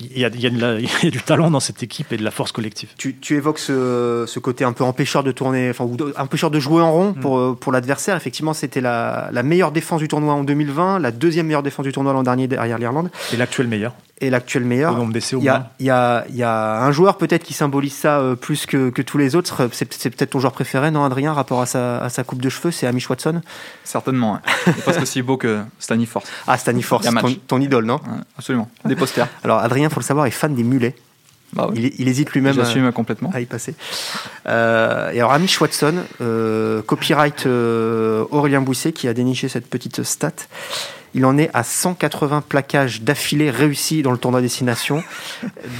il 0.00 0.18
y 0.18 0.24
a- 0.24 0.28
il 0.28 0.40
y 0.40 0.46
a 0.46 0.50
de 0.50 0.60
la- 0.60 0.78
il 0.80 0.88
y 1.02 1.06
a 1.06 1.10
du 1.10 1.20
talent 1.22 1.50
dans 1.50 1.60
cette 1.60 1.82
équipe 1.82 2.12
et 2.12 2.16
de 2.16 2.24
la 2.24 2.30
force 2.30 2.52
collective. 2.52 2.88
Tu, 2.98 3.16
tu 3.16 3.36
évoques 3.36 3.58
ce, 3.58 4.24
ce 4.26 4.38
côté 4.38 4.64
un 4.64 4.72
peu 4.72 4.84
empêcheur 4.84 5.22
de 5.24 5.32
tourner, 5.32 5.70
enfin, 5.70 5.84
ou 5.84 5.96
de- 5.96 6.14
empêcheur 6.18 6.50
de 6.50 6.60
jouer 6.60 6.82
en 6.82 6.92
rond 6.92 7.10
Mm. 7.16 7.20
pour, 7.20 7.56
pour 7.58 7.72
l'adversaire. 7.72 8.16
Effectivement, 8.16 8.52
c'était 8.54 8.80
la, 8.80 9.28
la 9.32 9.42
meilleure 9.42 9.72
défense 9.72 10.00
du 10.00 10.08
tournoi 10.08 10.34
en 10.34 10.44
2020, 10.44 10.98
la 10.98 11.10
deuxième 11.10 11.46
meilleure 11.46 11.62
défense 11.62 11.84
du 11.86 11.92
tournoi 11.92 12.12
l'an 12.12 12.22
dernier 12.22 12.46
derrière 12.48 12.78
l'Irlande, 12.78 13.10
Et 13.32 13.36
l'actuel 13.36 13.66
meilleur, 13.68 13.94
et 14.20 14.30
l'actuel 14.30 14.64
meilleur. 14.64 14.96
nombre 14.96 15.12
d'essais 15.12 15.36
au 15.36 15.40
Il 15.40 15.44
y, 15.44 15.48
moins. 15.48 15.56
a, 15.58 15.70
il, 15.78 15.86
y 15.86 15.90
a, 15.90 16.24
il 16.28 16.36
y 16.36 16.42
a 16.42 16.82
un 16.82 16.90
joueur 16.92 17.18
peut-être 17.18 17.44
qui 17.44 17.54
symbolise 17.54 17.94
ça 17.94 18.18
euh, 18.18 18.34
plus 18.34 18.66
que, 18.66 18.90
que 18.90 19.02
tous 19.02 19.18
les 19.18 19.36
autres. 19.36 19.68
C'est 19.72 19.92
c'est 19.94 20.10
peut-être 20.10 20.30
ton 20.30 20.40
joueur 20.40 20.52
préféré, 20.52 20.90
non, 20.90 21.04
Adrien, 21.04 21.32
rapport 21.32 21.60
à 21.60 21.66
sa, 21.66 21.98
à 21.98 22.08
sa 22.08 22.24
coupe 22.24 22.42
de 22.42 22.48
cheveux, 22.48 22.70
c'est 22.70 22.86
Amish 22.86 23.08
Watson? 23.08 23.40
Certainement. 23.84 24.40
Il 24.66 24.70
est 24.70 24.82
presque 24.82 25.02
aussi 25.02 25.22
beau 25.22 25.36
que 25.36 25.60
Stanley 25.78 26.06
Force. 26.06 26.26
Ah, 26.46 26.58
Stanley 26.58 26.82
Force, 26.82 27.06
ton, 27.06 27.34
ton 27.46 27.60
idole, 27.60 27.84
non? 27.84 27.96
Ouais, 27.96 28.18
absolument. 28.36 28.68
Des 28.84 28.96
posters. 28.96 29.28
Alors, 29.44 29.58
Adrien, 29.58 29.88
faut 29.88 30.00
le 30.00 30.04
savoir, 30.04 30.26
est 30.26 30.30
fan 30.30 30.54
des 30.54 30.64
mulets. 30.64 30.94
Bah 31.54 31.66
oui. 31.70 31.92
Il, 31.96 32.02
il 32.02 32.08
hésite 32.08 32.30
lui-même. 32.32 32.58
à- 32.60 32.92
complètement. 32.92 33.30
à 33.32 33.40
y 33.40 33.46
passer. 33.46 33.74
Euh, 34.46 35.10
et 35.12 35.18
alors, 35.20 35.32
Amish 35.32 35.58
Watson, 35.60 35.94
euh, 36.20 36.82
copyright 36.82 37.46
euh, 37.46 38.24
Aurélien 38.30 38.60
Bousset, 38.60 38.92
qui 38.92 39.08
a 39.08 39.14
déniché 39.14 39.48
cette 39.48 39.66
petite 39.70 40.02
stat. 40.02 40.32
Il 41.14 41.24
en 41.24 41.38
est 41.38 41.50
à 41.54 41.62
180 41.64 42.42
plaquages 42.48 43.02
d'affilée 43.02 43.50
réussis 43.50 44.02
dans 44.02 44.12
le 44.12 44.18
tournoi 44.18 44.40
Destination. 44.40 45.02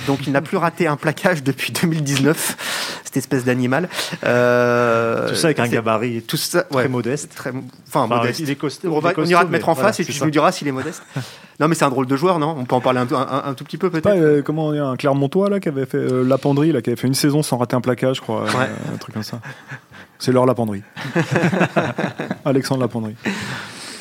Donc, 0.06 0.26
il 0.26 0.32
n'a 0.32 0.40
plus 0.40 0.56
raté 0.56 0.87
un 0.87 0.97
plaquage 0.97 1.42
depuis 1.42 1.73
2019, 1.73 3.00
cette 3.04 3.16
espèce 3.16 3.44
d'animal. 3.44 3.88
Euh, 4.25 5.28
Tout 5.28 5.35
ça 5.35 5.49
avec 5.49 5.58
un 5.61 5.68
gabarit 5.68 6.23
Tout 6.23 6.37
ça, 6.37 6.62
très 6.62 6.76
ouais, 6.82 6.88
modeste. 6.88 7.35
très, 7.35 7.50
enfin, 7.50 7.61
Enfin, 8.04 8.16
modeste. 8.16 8.40
il 8.40 8.50
est 8.50 8.54
costaud- 8.58 8.88
On, 8.90 9.00
va- 9.00 9.11
est 9.12 9.18
on 9.18 9.25
ira 9.25 9.40
te 9.40 9.44
costaud, 9.44 9.49
mettre 9.50 9.68
en 9.68 9.75
voilà, 9.75 9.88
face 9.90 10.00
et 10.00 10.04
tu 10.04 10.12
ça. 10.12 10.25
nous 10.25 10.30
diras 10.30 10.50
s'il 10.52 10.66
est 10.68 10.73
modeste. 10.73 11.02
non, 11.61 11.68
mais 11.68 11.75
c'est 11.75 11.85
un 11.85 11.90
drôle 11.90 12.06
de 12.06 12.16
joueur, 12.16 12.38
non? 12.38 12.56
On 12.58 12.64
peut 12.64 12.75
en 12.75 12.80
parler 12.80 13.00
un, 13.00 13.06
un- 13.12 13.28
un- 13.28 13.50
un 13.50 13.54
tout 13.54 13.64
petit 13.64 13.78
peu 13.78 13.90
peut-être? 13.90 14.08
Euh, 14.08 14.42
comment 14.42 14.73
dire, 14.73 14.87
un 14.87 14.97
Clermontois 14.97 15.50
là 15.50 15.61
qui 15.61 15.68
avait 15.68 15.87
fait 15.87 15.99
euh, 15.99 16.25
là 16.26 16.38
qui 16.38 16.90
avait 16.90 16.97
fait 16.97 17.06
une 17.06 17.14
saison 17.14 17.42
sans 17.42 17.58
rater 17.58 17.76
un 17.76 17.80
plaquage, 17.82 18.16
je 18.16 18.20
crois, 18.23 18.42
euh, 18.42 18.58
Ouais. 18.58 18.68
un 18.94 18.97
truc 18.97 19.14
comme 19.14 19.23
ça. 19.23 19.40
C'est 20.18 20.32
leur 20.32 20.47
Lapendrie. 20.47 20.82
Alexandre 22.44 22.80
Lapendrie. 22.80 23.14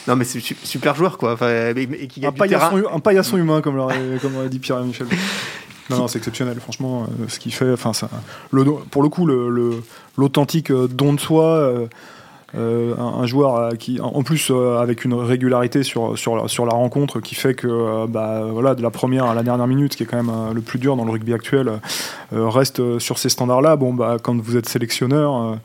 Non, 0.07 0.15
mais 0.15 0.23
c'est 0.23 0.39
su- 0.39 0.55
super 0.63 0.95
joueur, 0.95 1.17
quoi. 1.17 1.33
Enfin, 1.33 1.49
et, 1.75 1.81
et 1.99 2.07
qui 2.07 2.25
Un 2.25 2.31
paillasson, 2.31 2.83
un 2.93 2.99
paillasson 2.99 3.37
humain, 3.37 3.61
comme 3.61 3.75
l'aurait 3.75 3.99
dit 4.49 4.59
Pierre 4.59 4.79
Michel. 4.81 5.07
Non, 5.89 5.99
non, 5.99 6.07
c'est 6.09 6.17
exceptionnel, 6.17 6.59
franchement, 6.59 7.03
euh, 7.03 7.25
ce 7.29 7.39
qu'il 7.39 7.53
fait. 7.53 7.71
Enfin, 7.71 7.93
ça, 7.93 8.09
le, 8.51 8.65
pour 8.91 9.01
le 9.01 9.07
coup, 9.07 9.25
le- 9.25 9.49
le- 9.49 9.81
l'authentique 10.17 10.69
euh, 10.69 10.85
don 10.89 11.13
de 11.13 11.19
soi. 11.21 11.45
euh, 11.45 11.87
un, 12.97 13.21
un 13.21 13.25
joueur 13.25 13.77
qui, 13.77 13.99
en 14.01 14.21
plus, 14.23 14.49
euh, 14.51 14.79
avec 14.79 15.05
une 15.05 15.13
régularité 15.13 15.83
sur, 15.83 16.17
sur, 16.19 16.35
la, 16.35 16.47
sur 16.49 16.65
la 16.65 16.73
rencontre 16.73 17.21
qui 17.21 17.35
fait 17.35 17.53
que, 17.53 17.67
euh, 17.67 18.05
bah, 18.07 18.41
voilà, 18.51 18.75
de 18.75 18.81
la 18.81 18.89
première 18.89 19.25
à 19.27 19.33
la 19.33 19.43
dernière 19.43 19.67
minute, 19.67 19.95
qui 19.95 20.03
est 20.03 20.05
quand 20.05 20.21
même 20.21 20.53
le 20.53 20.59
plus 20.61 20.77
dur 20.79 20.97
dans 20.97 21.05
le 21.05 21.11
rugby 21.11 21.33
actuel, 21.33 21.79
reste 22.33 22.99
sur 22.99 23.17
ces 23.17 23.29
standards-là. 23.29 23.75
Bon, 23.77 23.93
bah, 23.93 24.17
quand 24.21 24.35
vous 24.41 24.57
êtes 24.57 24.67
sélectionneur, 24.67 25.57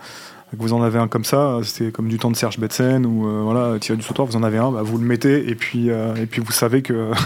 que 0.56 0.62
vous 0.62 0.72
en 0.72 0.82
avez 0.82 0.98
un 0.98 1.08
comme 1.08 1.24
ça, 1.24 1.58
c'était 1.62 1.90
comme 1.90 2.08
du 2.08 2.18
temps 2.18 2.30
de 2.30 2.36
Serge 2.36 2.58
Betsen 2.58 3.06
ou 3.06 3.26
euh, 3.26 3.40
voilà, 3.42 3.78
Thierry 3.78 3.98
du 3.98 4.04
Sautoir, 4.04 4.26
vous 4.26 4.36
en 4.36 4.42
avez 4.42 4.58
un, 4.58 4.70
bah, 4.70 4.82
vous 4.82 4.98
le 4.98 5.04
mettez 5.04 5.48
et 5.48 5.54
puis, 5.54 5.90
euh, 5.90 6.14
et 6.16 6.26
puis 6.26 6.40
vous 6.40 6.52
savez 6.52 6.82
que. 6.82 7.10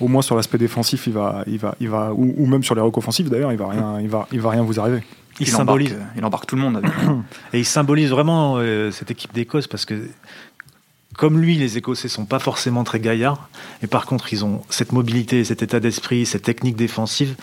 Au 0.00 0.06
moins 0.06 0.22
sur 0.22 0.36
l'aspect 0.36 0.58
défensif, 0.58 1.08
il 1.08 1.12
va, 1.12 1.42
il 1.48 1.58
va, 1.58 1.74
il 1.80 1.88
va, 1.88 2.12
ou, 2.14 2.32
ou 2.36 2.46
même 2.46 2.62
sur 2.62 2.76
les 2.76 2.80
recos 2.80 3.02
offensifs 3.02 3.28
d'ailleurs, 3.28 3.50
il 3.50 3.58
va 3.58 3.66
rien, 3.66 3.98
il 4.00 4.08
va, 4.08 4.28
il 4.30 4.40
va 4.40 4.50
rien 4.50 4.62
vous 4.62 4.78
arriver. 4.78 5.02
Il, 5.40 5.46
embarque, 5.48 5.56
symbolise. 5.56 5.92
euh, 5.92 6.04
il 6.16 6.24
embarque 6.24 6.46
tout 6.46 6.56
le 6.56 6.62
monde 6.62 6.76
avec. 6.76 6.90
Et 7.52 7.58
il 7.58 7.64
symbolise 7.64 8.10
vraiment 8.10 8.56
euh, 8.58 8.90
cette 8.90 9.10
équipe 9.10 9.32
d'Écosse 9.32 9.66
parce 9.66 9.84
que, 9.84 10.08
comme 11.18 11.40
lui, 11.40 11.56
les 11.56 11.76
Écossais 11.78 12.06
sont 12.06 12.26
pas 12.26 12.38
forcément 12.38 12.84
très 12.84 13.00
gaillards, 13.00 13.48
et 13.82 13.88
par 13.88 14.06
contre, 14.06 14.32
ils 14.32 14.44
ont 14.44 14.62
cette 14.70 14.92
mobilité, 14.92 15.42
cet 15.42 15.62
état 15.64 15.80
d'esprit, 15.80 16.24
cette 16.24 16.44
technique 16.44 16.76
défensive 16.76 17.34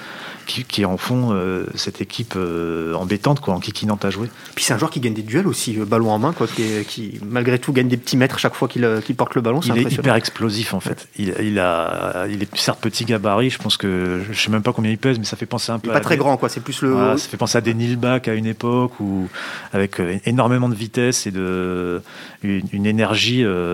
qui, 0.48 0.64
qui 0.64 0.86
en 0.86 0.96
font 0.96 1.32
euh, 1.34 1.66
cette 1.76 2.00
équipe 2.00 2.36
euh, 2.38 2.94
embêtante, 2.94 3.42
quoi, 3.42 3.54
en 3.54 3.60
kikinante 3.60 4.06
à 4.06 4.10
jouer. 4.12 4.30
Puis 4.56 4.64
c'est 4.64 4.74
un 4.74 4.78
joueur 4.78 4.92
qui 4.92 5.02
gagne 5.02 5.14
des 5.14 5.24
duels 5.24 5.46
aussi, 5.46 5.78
euh, 5.78 5.84
ballon 5.84 6.10
en 6.12 6.20
main, 6.20 6.32
quoi, 6.32 6.48
qui, 6.48 7.20
malgré 7.30 7.60
tout 7.60 7.74
gagne 7.74 7.90
des 7.90 7.98
petits 7.98 8.16
mètres 8.16 8.40
chaque 8.40 8.56
fois 8.56 8.70
qu'il 8.70 8.88
porte 9.18 9.36
le 9.36 9.42
ballon. 9.42 9.60
Il 9.60 9.78
est 9.78 9.92
hyper 9.92 10.16
explosif 10.16 10.74
en 10.74 10.80
fait. 10.80 11.10
Il, 11.18 11.36
il 11.42 11.60
a, 11.60 12.28
il 12.30 12.42
est 12.44 12.56
certes 12.56 12.80
petit 12.80 13.04
gabarit, 13.04 13.50
je 13.50 13.58
pense 13.60 13.76
que 13.76 14.22
je 14.32 14.40
sais 14.40 14.52
même 14.52 14.62
pas 14.64 14.72
combien 14.72 14.92
il 14.92 14.98
pèse, 14.98 15.20
mais 15.20 15.26
ça 15.26 15.36
fait 15.36 15.46
penser 15.46 15.74
un 15.74 15.76
Il 15.76 15.82
peu. 15.82 15.88
est 15.90 15.92
à 15.92 15.96
pas 15.96 16.00
très 16.00 16.16
des- 16.16 16.20
grand, 16.20 16.38
quoi. 16.38 16.48
C'est 16.48 16.62
plus 16.62 16.82
le. 16.82 16.92
Voilà, 16.92 17.18
ça 17.18 17.28
fait 17.28 17.36
penser 17.36 17.58
à 17.58 17.62
des 17.62 17.74
Nilbach 17.74 18.22
à 18.30 18.36
une 18.36 18.46
époque 18.46 19.02
où, 19.02 19.28
avec 19.74 20.02
énormément 20.26 20.70
de 20.70 20.76
vitesse 20.76 21.28
et 21.28 21.32
de 21.32 22.02
une, 22.42 22.62
une 22.72 22.86
énergie 22.86 23.44
euh, 23.44 23.65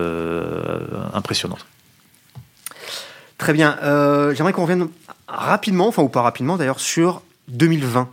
impressionnante. 1.14 1.66
Très 3.38 3.52
bien. 3.52 3.76
Euh, 3.82 4.34
J'aimerais 4.34 4.52
qu'on 4.52 4.62
revienne 4.62 4.88
rapidement, 5.28 5.88
enfin 5.88 6.02
ou 6.02 6.08
pas 6.08 6.22
rapidement 6.22 6.56
d'ailleurs, 6.56 6.80
sur 6.80 7.22
2020. 7.48 8.08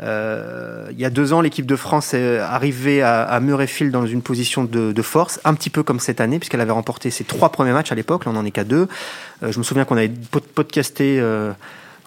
Euh, 0.00 0.86
il 0.92 1.00
y 1.00 1.04
a 1.04 1.10
deux 1.10 1.32
ans, 1.32 1.40
l'équipe 1.40 1.66
de 1.66 1.74
France 1.74 2.14
est 2.14 2.38
arrivée 2.38 3.02
à, 3.02 3.22
à 3.22 3.40
Murrayfield 3.40 3.90
dans 3.92 4.06
une 4.06 4.22
position 4.22 4.62
de, 4.64 5.02
force, 5.02 5.40
un 5.44 5.54
petit 5.54 5.70
peu 5.70 5.82
comme 5.82 5.98
cette 6.00 6.20
année, 6.20 6.38
puisqu'elle 6.38 6.60
avait 6.60 6.70
remporté 6.72 7.10
ses 7.10 7.24
trois 7.24 7.50
premiers 7.50 7.72
matchs 7.72 7.90
à 7.90 7.94
l'époque. 7.94 8.24
Là, 8.24 8.30
on 8.30 8.34
n'en 8.34 8.44
est 8.44 8.50
qu'à 8.52 8.64
deux. 8.64 8.88
Euh, 9.42 9.50
je 9.50 9.58
me 9.58 9.64
souviens 9.64 9.84
qu'on 9.84 9.96
avait 9.96 10.08
pod- 10.30 10.42
podcasté. 10.54 11.18
euh, 11.18 11.52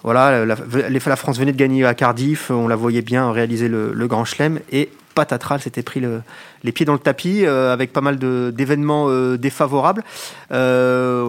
voilà, 0.04 0.44
la 0.44 1.16
France 1.16 1.38
venait 1.38 1.52
de 1.52 1.56
gagner 1.56 1.84
à 1.86 1.94
Cardiff, 1.94 2.50
on 2.50 2.66
la 2.66 2.74
voyait 2.74 3.02
bien 3.02 3.30
réaliser 3.30 3.68
le, 3.68 3.92
le 3.92 4.06
Grand 4.08 4.24
Chelem 4.24 4.58
et 4.72 4.88
patatras, 5.12 5.56
elle 5.56 5.60
s'était 5.62 5.82
pris 5.82 6.00
le- 6.00 6.22
les 6.64 6.72
pieds 6.72 6.86
dans 6.86 6.92
le 6.92 6.98
tapis 6.98 7.44
euh, 7.44 7.72
avec 7.72 7.92
pas 7.92 8.00
mal 8.00 8.18
d'événements 8.18 9.06
euh, 9.08 9.36
défavorables. 9.36 10.02
Euh, 10.50 11.24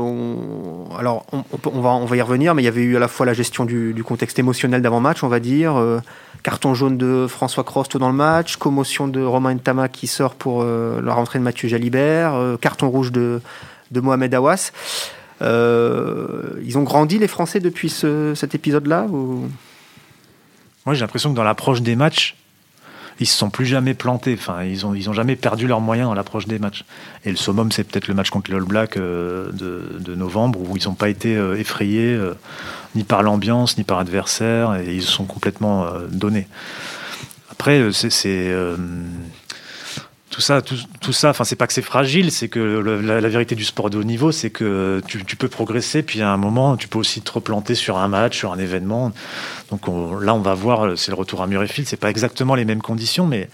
alors, 0.97 1.25
on, 1.65 2.05
va, 2.05 2.17
y 2.17 2.21
revenir, 2.21 2.55
mais 2.55 2.61
il 2.61 2.65
y 2.65 2.69
avait 2.69 2.81
eu 2.81 2.95
à 2.95 2.99
la 2.99 3.07
fois 3.07 3.25
la 3.25 3.33
gestion 3.33 3.65
du, 3.65 4.03
contexte 4.03 4.37
émotionnel 4.39 4.81
d'avant-match, 4.81 5.23
on 5.23 5.27
va 5.27 5.39
dire, 5.39 5.75
carton 6.43 6.73
jaune 6.73 6.97
de 6.97 7.25
François 7.27 7.63
Crost 7.63 7.97
dans 7.97 8.09
le 8.09 8.15
match, 8.15 8.57
commotion 8.57 9.07
de 9.07 9.21
Romain 9.21 9.55
Ntama 9.55 9.87
qui 9.87 10.07
sort 10.07 10.35
pour 10.35 10.63
la 10.63 11.13
rentrée 11.13 11.39
de 11.39 11.43
Mathieu 11.43 11.67
Jalibert, 11.69 12.57
carton 12.61 12.89
rouge 12.89 13.11
de, 13.11 13.41
Mohamed 13.93 14.33
Awas. 14.33 14.71
Ils 15.41 16.77
ont 16.77 16.83
grandi 16.83 17.17
les 17.17 17.27
Français 17.27 17.59
depuis 17.59 17.89
ce- 17.89 18.33
cet 18.35 18.55
épisode-là. 18.55 19.07
Moi, 20.85 20.93
j'ai 20.95 21.01
l'impression 21.01 21.31
que 21.31 21.35
dans 21.35 21.43
l'approche 21.43 21.81
des 21.81 21.95
matchs, 21.95 22.35
ils 23.19 23.27
se 23.27 23.37
sont 23.37 23.49
plus 23.49 23.65
jamais 23.65 23.93
plantés. 23.93 24.35
Enfin, 24.37 24.63
ils 24.63 24.85
ont, 24.85 24.93
ils 24.93 25.09
ont 25.09 25.13
jamais 25.13 25.35
perdu 25.35 25.67
leurs 25.67 25.81
moyens 25.81 26.07
dans 26.07 26.13
l'approche 26.13 26.47
des 26.47 26.59
matchs. 26.59 26.85
Et 27.25 27.29
le 27.29 27.35
summum, 27.35 27.71
c'est 27.71 27.83
peut-être 27.83 28.07
le 28.07 28.13
match 28.13 28.29
contre 28.29 28.51
les 28.51 28.57
All 28.57 28.63
Blacks 28.63 28.97
euh, 28.97 29.51
de, 29.51 30.15
novembre 30.15 30.59
où 30.59 30.77
ils 30.77 30.87
n'ont 30.87 30.93
pas 30.93 31.09
été 31.09 31.35
euh, 31.35 31.57
effrayés 31.57 32.13
euh, 32.13 32.33
ni 32.95 33.03
par 33.03 33.23
l'ambiance 33.23 33.77
ni 33.77 33.83
par 33.83 33.97
l'adversaire 33.97 34.75
et 34.75 34.93
ils 34.95 35.01
se 35.01 35.11
sont 35.11 35.25
complètement 35.25 35.87
donnés. 36.11 36.47
Après, 37.51 37.91
c'est, 37.91 38.53
tout 40.33 40.41
ça, 40.41 40.63
tout, 40.63 40.75
tout 40.99 41.13
ça, 41.13 41.29
enfin 41.29 41.43
c'est 41.43 41.55
pas 41.55 41.67
que 41.67 41.73
c'est 41.73 41.83
fragile, 41.83 42.31
c'est 42.31 42.47
que 42.47 42.59
la, 42.59 43.29
vérité 43.29 43.53
du 43.53 43.63
sport 43.63 43.91
de 43.91 43.99
haut 43.99 44.03
niveau, 44.03 44.31
c'est 44.31 44.49
que 44.49 44.99
tu, 45.07 45.23
tu 45.23 45.35
peux 45.35 45.47
progresser, 45.47 46.01
puis 46.01 46.23
à 46.23 46.31
un 46.31 46.37
moment, 46.37 46.75
tu 46.75 46.87
peux 46.87 46.97
aussi 46.97 47.21
te 47.21 47.31
replanter 47.31 47.75
sur 47.75 47.97
un 47.99 48.07
match, 48.07 48.39
sur 48.39 48.51
un 48.51 48.57
événement. 48.57 49.11
Donc 49.69 49.87
on- 49.87 50.17
là, 50.17 50.33
on 50.33 50.39
va 50.39 50.55
voir, 50.55 50.97
c'est 50.97 51.11
le 51.11 51.15
retour 51.17 51.43
à 51.43 51.47
Murrayfield, 51.47 51.87
c'est 51.87 51.99
pas 51.99 52.09
exactement 52.09 52.55
les 52.55 52.65
mêmes 52.65 52.81
conditions, 52.81 53.27
mais 53.27 53.47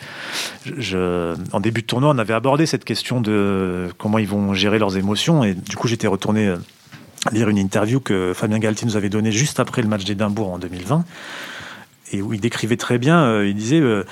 en 1.51 1.59
début 1.59 1.81
de 1.81 1.85
tournoi, 1.87 2.11
on 2.15 2.17
avait 2.17 2.33
abordé 2.33 2.65
cette 2.65 2.85
question 2.85 3.19
de 3.19 3.89
comment 3.97 4.17
ils 4.17 4.27
vont 4.27 4.53
gérer 4.53 4.79
leurs 4.79 4.95
émotions, 4.95 5.43
et 5.43 5.55
du 5.55 5.75
coup, 5.75 5.89
j'étais 5.89 6.07
retourné 6.07 6.47
euh, 6.47 6.55
lire 7.33 7.49
une 7.49 7.57
interview 7.57 7.99
que 7.99 8.31
Fabien 8.33 8.59
Galtier 8.59 8.87
nous 8.87 8.95
avait 8.95 9.09
donnée 9.09 9.33
juste 9.33 9.59
après 9.59 9.81
le 9.81 9.89
match 9.89 10.05
d'Édimbourg 10.05 10.53
en 10.53 10.59
2020, 10.59 11.03
et 12.13 12.21
où 12.21 12.33
il 12.33 12.39
décrivait 12.39 12.77
très 12.77 12.97
bien, 12.99 13.21
euh, 13.21 13.49
il 13.49 13.55
disait. 13.55 13.81
euh, 13.81 14.05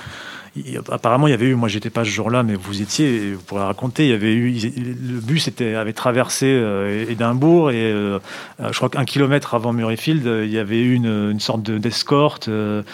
apparemment, 0.90 1.26
il 1.26 1.30
y 1.30 1.34
avait 1.34 1.46
eu, 1.46 1.54
moi 1.54 1.68
j'étais 1.68 1.90
pas 1.90 2.04
ce 2.04 2.10
jour-là, 2.10 2.42
mais 2.42 2.54
vous 2.54 2.82
étiez, 2.82 3.32
vous 3.34 3.42
pourrez 3.42 3.62
raconter, 3.64 4.04
il 4.04 4.10
y 4.10 4.14
avait 4.14 4.32
eu, 4.32 4.50
le 4.50 5.20
bus 5.20 5.48
avait 5.60 5.92
traversé 5.92 6.46
euh, 6.46 7.06
Édimbourg 7.08 7.70
et 7.70 7.76
euh, 7.76 8.18
euh, 8.60 8.72
je 8.72 8.76
crois 8.76 8.88
qu'un 8.88 9.04
kilomètre 9.04 9.54
avant 9.54 9.72
Murrayfield, 9.72 10.26
euh, 10.26 10.44
il 10.44 10.52
y 10.52 10.58
avait 10.58 10.80
eu 10.80 10.94
une, 10.94 11.40
sorte 11.40 11.62
de- 11.62 11.78
d'escorte. 11.78 12.48
le, 12.48 12.84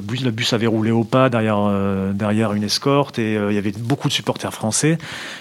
bus, 0.00 0.52
avait 0.52 0.66
roulé 0.66 0.90
au 0.90 1.04
pas 1.04 1.28
derrière, 1.28 2.52
une 2.52 2.62
escorte 2.62 3.18
et 3.18 3.34
il 3.34 3.54
y 3.54 3.58
avait 3.58 3.72
beaucoup 3.72 4.08
de 4.08 4.12
supporters 4.12 4.52
français. 4.52 4.98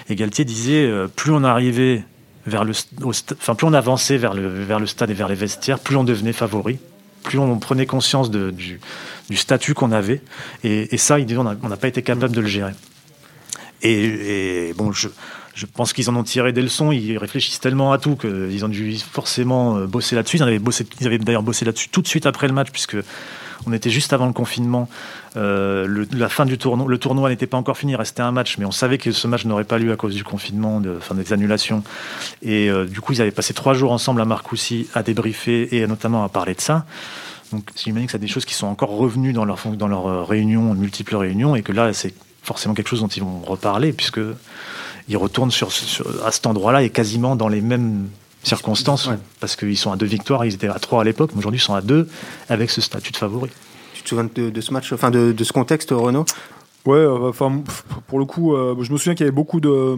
Et 0.10 0.16
Galtier 0.16 0.46
disait, 0.46 0.90
plus 1.16 1.32
on 1.32 1.44
arrivait 1.44 2.04
vers 2.46 2.64
le, 2.64 2.74
enfin 3.04 3.56
plus 3.56 3.68
on 3.68 3.74
avançait 3.74 4.18
vers 4.18 4.34
le 4.34 4.86
stade 4.86 5.10
et 5.10 5.14
vers 5.14 5.28
les 5.28 5.36
vestiaires, 5.36 5.80
plus 5.80 5.96
on 5.96 6.04
devenait 6.04 6.34
favori 6.34 6.80
plus 7.26 7.40
on 7.40 7.60
prenait 7.60 7.86
conscience 7.86 8.32
du, 8.32 8.80
statut 9.34 9.74
qu'on 9.74 9.92
avait. 9.92 10.22
Et, 10.64 10.98
ça, 10.98 11.20
il 11.20 11.26
dit, 11.26 11.36
on 11.38 11.44
n'a 11.44 11.78
pas 11.78 11.88
été 11.88 12.02
capable 12.02 12.34
de 12.34 12.42
le 12.42 12.48
gérer. 12.48 12.72
Et, 13.82 14.74
bon, 14.78 14.92
je, 14.92 15.10
pense 15.74 15.94
qu'ils 15.94 16.10
en 16.10 16.16
ont 16.16 16.24
tiré 16.24 16.54
des 16.54 16.62
leçons. 16.62 16.92
Ils 16.92 17.18
réfléchissent 17.18 17.60
tellement 17.60 17.92
à 17.92 17.98
tout 17.98 18.16
qu'ils 18.16 18.64
ont 18.64 18.70
dû 18.70 18.98
forcément 18.98 19.78
euh, 19.78 19.88
bosser 19.88 20.16
là-dessus. 20.16 20.38
Ils, 20.38 20.62
ils 21.02 21.08
avaient 21.08 21.18
d'ailleurs 21.18 21.44
bossé 21.44 21.66
là-dessus 21.66 21.90
tout 21.90 22.02
de 22.02 22.08
suite 22.08 22.26
après 22.26 22.48
le 22.48 22.54
match, 22.54 22.70
puisque 22.72 22.98
on 23.68 23.74
était 23.74 23.90
juste 23.90 24.14
avant 24.14 24.28
le 24.28 24.34
confinement. 24.34 24.90
Euh, 25.38 25.86
le, 25.86 26.08
la 26.14 26.30
fin 26.30 26.46
du 26.46 26.58
tournoi, 26.58 26.88
le 26.88 26.98
tournoi 26.98 27.30
n'était 27.30 27.48
pas 27.48 27.58
encore 27.58 27.78
fini, 27.78 27.94
il 27.94 27.96
restait 27.96 28.22
un 28.22 28.32
match, 28.32 28.58
mais 28.58 28.66
on 28.66 28.72
savait 28.72 28.98
que 28.98 29.12
ce 29.12 29.28
match 29.28 29.46
n'aurait 29.46 29.64
pas 29.64 29.78
lieu 29.78 29.92
à 29.92 29.96
cause 29.96 30.16
du 30.16 30.24
confinement, 30.24 30.80
de, 30.80 30.96
enfin, 30.98 31.16
des 31.16 31.34
annulations. 31.34 31.84
Et 32.42 32.70
euh, 32.70 32.86
du 32.86 33.02
coup, 33.02 33.14
ils 33.14 33.22
avaient 33.22 33.32
passé 33.32 33.54
trois 33.54 33.74
jours 33.74 33.92
ensemble 33.92 34.22
à 34.22 34.26
Marcoussis 34.26 34.88
à 34.94 35.04
débriefer 35.04 35.76
et 35.76 35.88
notamment 35.88 36.24
à 36.24 36.30
parler 36.30 36.56
de 36.56 36.62
ça. 36.62 36.86
Donc, 37.52 37.70
j'imagine 37.76 38.08
que 38.08 38.12
c'est 38.12 38.20
des 38.20 38.28
choses 38.28 38.46
qui 38.46 38.54
sont 38.54 38.68
encore 38.68 38.90
revenues 38.90 39.34
dans 39.34 39.46
leur, 39.46 39.60
dans 39.78 39.88
leur 39.88 40.08
euh, 40.08 40.24
réunion, 40.24 40.74
multiples 40.74 41.16
réunions, 41.16 41.56
et 41.56 41.62
que 41.62 41.72
là, 41.72 41.94
c'est 41.94 42.14
forcément 42.44 42.74
quelque 42.74 42.90
chose 42.90 43.02
dont 43.02 43.08
ils 43.08 43.24
vont 43.24 43.40
reparler, 43.40 43.94
puisque 43.94 44.20
ils 45.08 45.18
retournent 45.18 45.52
à 46.26 46.32
cet 46.32 46.48
endroit-là 46.48 46.84
et 46.84 46.90
quasiment 46.90 47.36
dans 47.36 47.48
les 47.48 47.62
mêmes 47.62 48.08
circonstances, 48.48 49.08
Ouais. 49.08 49.18
parce 49.40 49.56
qu'ils 49.56 49.78
sont 49.78 49.92
à 49.92 49.96
deux 49.96 50.06
victoires, 50.06 50.46
ils 50.46 50.54
étaient 50.54 50.68
à 50.68 50.80
trois 50.80 51.02
à 51.02 51.04
l'époque, 51.04 51.32
mais 51.34 51.40
aujourd'hui 51.40 51.60
ils 51.60 51.64
sont 51.64 51.74
à 51.76 51.82
deux 51.82 52.08
avec 52.50 52.70
ce 52.70 52.82
statut 52.82 53.12
de 53.12 53.18
favori. 53.18 53.50
Tu 53.94 54.04
te 54.04 54.10
souviens 54.10 54.30
de, 54.34 54.50
de 54.50 54.62
ce 54.62 54.72
match, 54.74 54.92
enfin 54.94 55.12
de, 55.12 55.32
de 55.32 55.44
ce 55.44 55.52
contexte, 55.54 55.90
Renaud? 55.92 56.26
Ouais, 56.86 56.98
euh, 56.98 57.30
enfin 57.30 57.64
pour 58.08 58.20
le 58.20 58.26
coup, 58.26 58.54
euh, 58.56 58.76
je 58.82 58.92
me 58.92 58.98
souviens 58.98 59.16
qu'il 59.16 59.26
y 59.26 59.28
avait 59.28 59.36
beaucoup 59.36 59.60
de 59.60 59.96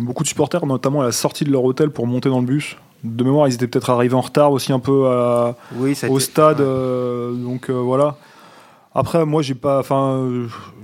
beaucoup 0.00 0.22
de 0.22 0.28
supporters, 0.28 0.64
notamment 0.66 1.00
à 1.00 1.04
la 1.04 1.12
sortie 1.12 1.44
de 1.44 1.50
leur 1.50 1.64
hôtel 1.64 1.90
pour 1.90 2.06
monter 2.06 2.28
dans 2.28 2.40
le 2.40 2.46
bus. 2.46 2.76
De 3.02 3.24
mémoire, 3.24 3.48
ils 3.48 3.54
étaient 3.54 3.66
peut-être 3.66 3.90
arrivés 3.90 4.14
en 4.14 4.20
retard 4.20 4.52
aussi 4.52 4.72
un 4.72 4.78
peu 4.78 5.08
à, 5.08 5.56
Oui, 5.74 5.94
ça 5.96 6.06
a 6.06 6.10
au 6.10 6.18
été- 6.18 6.26
stade, 6.26 6.60
ouais. 6.60 6.66
euh, 6.68 7.32
donc 7.32 7.70
euh, 7.70 7.72
voilà. 7.72 8.16
Après, 8.94 9.24
moi, 9.24 9.40
j'ai 9.42 9.54
pas, 9.54 9.78
enfin, 9.80 10.28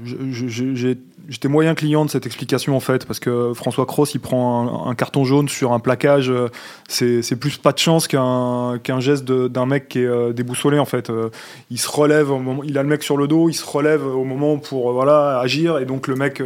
j'ai- 0.04 0.98
j'étais 1.28 1.48
moyen 1.48 1.74
client 1.74 2.04
de 2.04 2.10
cette 2.10 2.26
explication 2.26 2.76
en 2.76 2.80
fait, 2.80 3.04
parce 3.06 3.18
que 3.20 3.52
François 3.54 3.86
Cross, 3.86 4.14
il 4.14 4.20
prend 4.20 4.86
un, 4.86 4.90
un 4.90 4.94
carton 4.94 5.24
jaune 5.24 5.48
sur 5.48 5.72
un 5.72 5.78
plaquage, 5.80 6.30
euh, 6.30 6.48
c'est 6.88 7.36
plus 7.38 7.56
pas 7.58 7.72
de 7.72 7.78
chance 7.78 8.06
qu'un 8.08 8.78
qu'un 8.82 9.00
geste 9.00 9.24
d'un 9.24 9.66
mec 9.66 9.88
qui 9.88 10.00
est 10.00 10.06
euh, 10.06 10.32
déboussolé 10.32 10.78
en 10.78 10.84
fait. 10.84 11.10
Euh, 11.10 11.30
il 11.70 11.78
se 11.78 11.88
relève, 11.90 12.30
au 12.30 12.38
moment, 12.38 12.62
il 12.64 12.76
a 12.78 12.82
le 12.82 12.88
mec 12.88 13.02
sur 13.02 13.16
le 13.16 13.26
dos, 13.28 13.48
il 13.48 13.54
se 13.54 13.64
relève 13.66 14.06
au 14.06 14.24
moment 14.24 14.58
pour 14.58 14.92
voilà 14.92 15.38
agir, 15.40 15.78
et 15.78 15.84
donc 15.84 16.06
le 16.08 16.14
mec, 16.16 16.42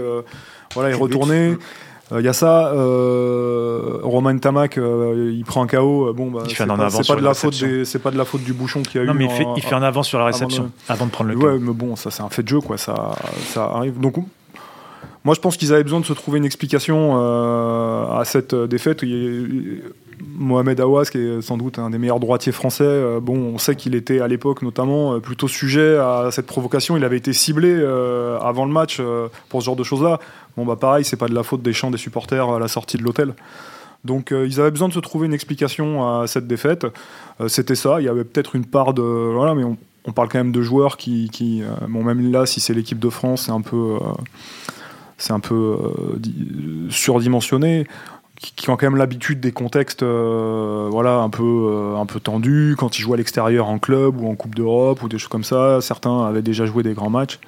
voilà, 0.74 0.90
est 0.90 0.94
retourné. 0.94 1.56
Il 2.18 2.24
y 2.24 2.28
a 2.28 2.32
ça, 2.32 2.72
Romain 4.02 4.36
Tamac, 4.38 4.76
il 4.78 5.44
prend 5.46 5.62
un 5.62 5.66
KO. 5.66 6.12
Bon, 6.12 6.30
bah, 6.30 6.40
Il 6.44 6.50
fait 6.50 6.56
c'est 6.64 6.70
un 6.70 6.76
pas, 6.76 6.88
pas 6.90 7.14
de 7.16 7.20
la 7.22 7.34
faute 7.34 7.54
c'est 7.84 7.98
pas 7.98 8.10
de 8.10 8.18
la 8.18 8.24
faute 8.24 8.42
du 8.42 8.52
bouchon 8.52 8.82
qu'il 8.82 9.00
a 9.00 9.04
Non, 9.04 9.14
eu. 9.14 9.18
mais 9.18 9.24
il 9.26 9.30
fait, 9.30 9.44
en- 9.44 9.54
il 9.56 9.62
fait 9.62 9.74
un 9.74 9.82
avant 9.82 10.02
sur 10.02 10.18
la 10.18 10.24
avant 10.26 10.32
réception, 10.32 10.64
de- 10.64 10.70
avant 10.88 11.06
de 11.06 11.10
prendre 11.10 11.30
le 11.30 11.36
Ouais, 11.36 11.54
KO. 11.58 11.60
mais 11.60 11.72
bon, 11.72 11.96
ça 11.96 12.10
c'est 12.10 12.22
un 12.22 12.28
fait 12.28 12.42
de 12.42 12.48
jeu, 12.48 12.60
quoi. 12.60 12.78
Ça, 12.78 13.12
ça 13.52 13.64
arrive. 13.64 13.98
Donc, 14.00 14.16
moi, 15.24 15.34
je 15.34 15.40
pense 15.40 15.56
qu'ils 15.56 15.72
avaient 15.72 15.82
besoin 15.82 16.00
de 16.00 16.06
se 16.06 16.14
trouver 16.14 16.38
une 16.38 16.46
explication 16.46 17.12
euh, 17.14 18.18
à 18.18 18.24
cette 18.24 18.54
euh, 18.54 18.66
défaite. 18.66 19.04
Mohamed 20.22 20.80
Awas, 20.80 21.06
qui 21.06 21.18
est 21.18 21.42
sans 21.42 21.58
doute 21.58 21.78
un 21.78 21.90
des 21.90 21.98
meilleurs 21.98 22.20
droitiers 22.20 22.52
français, 22.52 22.84
euh, 22.84 23.20
bon, 23.20 23.36
on 23.36 23.58
sait 23.58 23.74
qu'il 23.76 23.94
était 23.94 24.20
à 24.20 24.28
l'époque 24.28 24.62
notamment 24.62 25.20
plutôt 25.20 25.48
sujet 25.48 25.96
à 25.96 26.28
cette 26.30 26.46
provocation. 26.46 26.96
Il 26.96 27.04
avait 27.04 27.18
été 27.18 27.32
ciblé 27.32 27.74
avant 28.40 28.64
le 28.64 28.72
match 28.72 29.00
pour 29.48 29.60
ce 29.60 29.66
genre 29.66 29.76
de 29.76 29.84
choses-là. 29.84 30.18
Bon, 30.56 30.64
bah 30.64 30.76
pareil, 30.76 31.04
c'est 31.04 31.16
pas 31.16 31.28
de 31.28 31.34
la 31.34 31.42
faute 31.42 31.62
des 31.62 31.72
chants 31.72 31.90
des 31.90 31.98
supporters 31.98 32.48
à 32.48 32.58
la 32.58 32.68
sortie 32.68 32.96
de 32.96 33.02
l'hôtel. 33.02 33.34
Donc 34.04 34.32
ils 34.32 34.60
avaient 34.60 34.70
besoin 34.70 34.88
de 34.88 34.94
se 34.94 35.00
trouver 35.00 35.26
une 35.26 35.34
explication 35.34 36.20
à 36.20 36.26
cette 36.26 36.46
défaite. 36.46 36.86
C'était 37.48 37.74
ça. 37.74 38.00
Il 38.00 38.04
y 38.04 38.08
avait 38.08 38.24
peut-être 38.24 38.56
une 38.56 38.64
part 38.66 38.94
de 38.94 39.02
voilà, 39.02 39.54
mais 39.54 39.64
on, 39.64 40.12
parle 40.12 40.28
quand 40.28 40.38
même 40.38 40.52
de 40.52 40.62
joueurs 40.62 40.96
qui, 40.96 41.62
bon 41.88 42.02
même 42.02 42.30
là, 42.32 42.46
si 42.46 42.60
c'est 42.60 42.74
l'équipe 42.74 42.98
de 42.98 43.10
France, 43.10 43.44
c'est 43.46 43.52
un 43.52 43.62
peu, 43.62 43.98
c'est 45.20 45.32
un 45.32 45.40
peu 45.40 45.54
euh, 45.54 46.16
di- 46.18 46.86
surdimensionné. 46.90 47.86
Qui, 48.56 48.70
ont 48.70 48.76
quand 48.78 48.86
même 48.86 48.96
l'habitude 48.96 49.38
des 49.38 49.52
contextes, 49.52 50.02
euh, 50.02 50.88
voilà, 50.90 51.16
un 51.16 51.28
peu, 51.28 51.42
euh, 51.44 51.96
un 51.96 52.06
peu 52.06 52.20
tendus 52.20 52.74
quand 52.78 52.98
ils 52.98 53.02
jouent 53.02 53.12
à 53.12 53.18
l'extérieur 53.18 53.68
en 53.68 53.78
club 53.78 54.18
ou 54.18 54.30
en 54.30 54.34
Coupe 54.34 54.54
d'Europe 54.54 55.02
ou 55.02 55.10
des 55.10 55.18
choses 55.18 55.28
comme 55.28 55.44
ça. 55.44 55.82
Certains 55.82 56.24
avaient 56.24 56.40
déjà 56.40 56.64
joué 56.64 56.82
des 56.82 56.94
grands 56.94 57.10
matchs. 57.10 57.38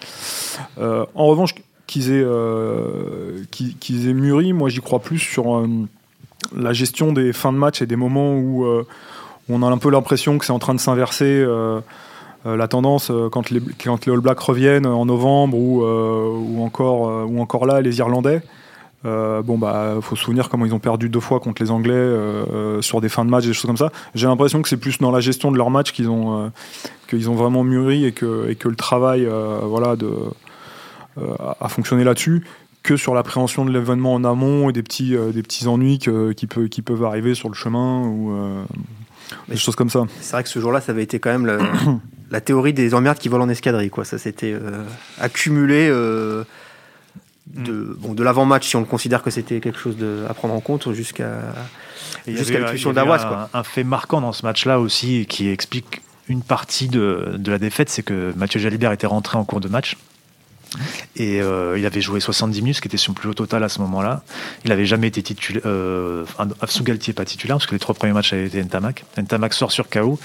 En 0.78 1.26
revanche, 1.26 1.54
qu'ils 1.86 2.12
aient, 2.12 2.26
qu'ils 3.50 4.06
aient 4.06 4.12
mûri, 4.12 4.52
moi 4.52 4.68
j'y 4.68 4.80
crois 4.80 4.98
plus 4.98 5.18
sur 5.18 5.66
la 6.54 6.74
gestion 6.74 7.14
des 7.14 7.32
fins 7.32 7.54
de 7.54 7.58
match 7.58 7.80
et 7.80 7.86
des 7.86 7.96
moments 7.96 8.34
où 8.34 8.66
on 9.48 9.62
a 9.62 9.66
un 9.66 9.78
peu 9.78 9.90
l'impression 9.90 10.36
que 10.36 10.44
c'est 10.44 10.52
en 10.52 10.58
train 10.58 10.74
de 10.74 10.80
s'inverser. 10.80 11.42
Euh, 12.46 12.52
euh, 12.52 12.56
la 12.56 12.68
tendance 12.68 13.10
euh, 13.10 13.28
quand, 13.28 13.50
les, 13.50 13.60
quand 13.82 14.08
All 14.08 14.20
Blacks 14.20 14.40
reviennent 14.40 14.86
en 14.86 15.06
novembre 15.06 15.56
ou, 15.56 15.82
euh, 15.84 16.62
encore, 16.62 17.08
euh, 17.08 17.24
ou 17.24 17.40
encore 17.40 17.66
là 17.66 17.80
les 17.80 17.98
Irlandais. 17.98 18.42
Euh, 19.04 19.42
bon 19.42 19.58
bah 19.58 19.96
faut 20.00 20.14
se 20.14 20.22
souvenir 20.22 20.48
comment 20.48 20.64
ils 20.64 20.72
ont 20.72 20.78
perdu 20.78 21.08
deux 21.08 21.18
fois 21.18 21.40
contre 21.40 21.60
les 21.60 21.72
Anglais 21.72 21.92
euh, 21.92 22.44
euh, 22.52 22.82
sur 22.82 23.00
des 23.00 23.08
fins 23.08 23.24
de 23.24 23.30
match 23.30 23.44
des 23.44 23.52
choses 23.52 23.66
comme 23.66 23.76
ça. 23.76 23.90
J'ai 24.14 24.28
l'impression 24.28 24.62
que 24.62 24.68
c'est 24.68 24.76
plus 24.76 24.98
dans 24.98 25.10
la 25.10 25.18
gestion 25.18 25.50
de 25.50 25.56
leur 25.56 25.70
match 25.70 25.90
qu'ils 25.90 26.08
ont 26.08 26.38
euh, 26.38 26.48
qu'ils 27.08 27.28
ont 27.28 27.34
vraiment 27.34 27.64
mûri 27.64 28.04
et 28.04 28.12
que, 28.12 28.54
le 28.64 28.76
travail 28.76 29.26
euh, 29.26 29.58
voilà 29.64 29.96
euh, 30.02 31.34
a 31.60 31.68
fonctionné 31.68 32.04
là-dessus 32.04 32.46
que 32.84 32.96
sur 32.96 33.12
l'appréhension 33.12 33.64
de 33.64 33.72
l'événement 33.72 34.14
en 34.14 34.22
amont 34.22 34.70
et 34.70 34.72
des 34.72 34.84
petits 34.84 35.16
euh, 35.16 35.32
des 35.32 35.42
petits 35.42 35.66
ennuis 35.66 35.98
qui, 35.98 36.46
qui 36.70 36.82
peuvent 36.82 37.02
arriver 37.02 37.34
sur 37.34 37.48
le 37.48 37.56
chemin 37.56 38.06
ou 38.06 38.30
euh, 38.30 38.62
des 39.48 39.56
choses 39.56 39.76
comme 39.76 39.90
ça. 39.90 40.02
C'est 40.20 40.32
vrai 40.32 40.42
que 40.42 40.48
ce 40.48 40.58
jour-là, 40.60 40.80
ça 40.80 40.92
avait 40.92 41.02
été 41.02 41.18
quand 41.18 41.30
même 41.36 41.46
la 42.30 42.40
théorie 42.40 42.72
des 42.72 42.94
emmerdes 42.94 43.18
qui 43.18 43.28
volent 43.28 43.44
en 43.44 43.48
escadrille. 43.48 43.90
Quoi. 43.90 44.04
Ça 44.04 44.18
s'était 44.18 44.52
euh, 44.52 44.82
accumulé 45.20 45.88
euh, 45.90 46.44
de, 47.54 47.96
bon, 47.98 48.14
de 48.14 48.22
l'avant-match, 48.22 48.68
si 48.68 48.76
on 48.76 48.80
le 48.80 48.86
considère 48.86 49.22
que 49.22 49.30
c'était 49.30 49.60
quelque 49.60 49.78
chose 49.78 49.96
de, 49.96 50.24
à 50.28 50.34
prendre 50.34 50.54
en 50.54 50.60
compte, 50.60 50.92
jusqu'à 50.92 51.40
jusqu'à 52.26 52.58
l'expulsion 52.58 52.92
d'Awas, 52.92 53.22
un- 53.24 53.28
quoi. 53.28 53.50
Un 53.52 53.62
fait 53.62 53.84
marquant 53.84 54.20
dans 54.20 54.32
ce 54.32 54.44
match-là 54.46 54.78
aussi, 54.80 55.26
qui 55.26 55.48
explique 55.48 56.02
une 56.28 56.42
partie 56.42 56.88
de, 56.88 57.34
de 57.36 57.50
la 57.50 57.58
défaite, 57.58 57.88
c'est 57.90 58.02
que 58.04 58.32
Mathieu 58.36 58.60
Jalibert 58.60 58.92
était 58.92 59.08
rentré 59.08 59.36
en 59.38 59.44
cours 59.44 59.60
de 59.60 59.68
match. 59.68 59.96
Et 61.16 61.40
euh, 61.40 61.78
il 61.78 61.86
avait 61.86 62.00
joué 62.00 62.20
70 62.20 62.62
minutes, 62.62 62.76
ce 62.76 62.80
qui 62.80 62.88
était 62.88 62.96
son 62.96 63.12
plus 63.12 63.28
haut 63.28 63.34
total 63.34 63.64
à 63.64 63.68
ce 63.68 63.80
moment-là. 63.80 64.22
Il 64.64 64.70
n'avait 64.70 64.86
jamais 64.86 65.08
été 65.08 65.22
titulaire. 65.22 65.62
Euh, 65.66 66.24
Galtier, 66.82 67.12
pas 67.12 67.24
titulaire, 67.24 67.56
parce 67.56 67.66
que 67.66 67.74
les 67.74 67.78
trois 67.78 67.94
premiers 67.94 68.12
matchs 68.12 68.32
avaient 68.32 68.46
été 68.46 68.62
Ntamak. 68.62 69.04
Ntamak 69.16 69.54
sort 69.54 69.70
sur 69.70 69.88
KO. 69.88 70.18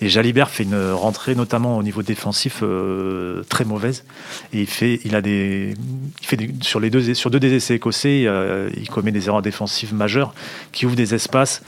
Et 0.00 0.08
Jalibert 0.08 0.50
fait 0.50 0.62
une 0.62 0.92
rentrée, 0.92 1.34
notamment 1.34 1.76
au 1.76 1.82
niveau 1.82 2.02
défensif, 2.02 2.60
euh, 2.62 3.42
très 3.48 3.64
mauvaise. 3.64 4.04
Et 4.52 4.60
il 4.60 4.66
fait, 4.66 5.00
il 5.04 5.14
a 5.14 5.20
des, 5.20 5.74
il 6.20 6.26
fait 6.26 6.38
sur 6.62 6.80
les 6.80 6.90
deux, 6.90 7.14
sur 7.14 7.30
deux 7.30 7.40
des 7.40 7.52
essais 7.54 7.74
écossais, 7.74 8.24
euh, 8.26 8.70
il 8.76 8.88
commet 8.88 9.12
des 9.12 9.28
erreurs 9.28 9.42
défensives 9.42 9.94
majeures 9.94 10.34
qui 10.72 10.86
ouvrent 10.86 10.96
des 10.96 11.14
espaces. 11.14 11.62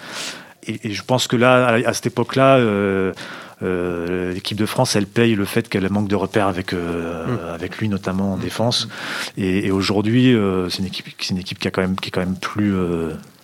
Et, 0.66 0.92
je 0.92 1.02
pense 1.02 1.26
que 1.26 1.36
là, 1.36 1.78
à 1.86 1.92
cette 1.94 2.06
époque-là, 2.06 2.58
euh, 3.62 4.32
l'équipe 4.32 4.56
de 4.56 4.66
France, 4.66 4.96
elle 4.96 5.06
paye 5.06 5.34
le 5.34 5.44
fait 5.44 5.68
qu'elle 5.68 5.90
manque 5.90 6.08
de 6.08 6.16
repères 6.16 6.48
avec, 6.48 6.72
euh, 6.72 7.54
avec 7.54 7.78
lui, 7.78 7.88
notamment 7.88 8.34
en 8.34 8.36
défense. 8.36 8.88
Et, 9.36 9.70
aujourd'hui, 9.70 10.34
euh, 10.34 10.68
c'est 10.70 10.78
une 10.78 10.86
équipe, 10.86 11.58
qui, 11.58 11.68
est 11.68 11.70
quand 11.70 12.20
même 12.20 12.36
plus, 12.36 12.74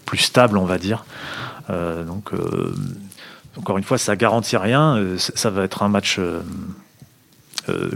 plus 0.04 0.18
stable, 0.18 0.58
on 0.58 0.64
va 0.64 0.78
dire. 0.78 1.04
Donc, 1.68 2.30
encore 3.56 3.78
une 3.78 3.84
fois, 3.84 3.98
ça 3.98 4.16
garantit 4.16 4.56
rien. 4.56 5.16
Ça 5.18 5.50
va 5.50 5.64
être 5.64 5.82
un 5.82 5.88
match 5.88 6.20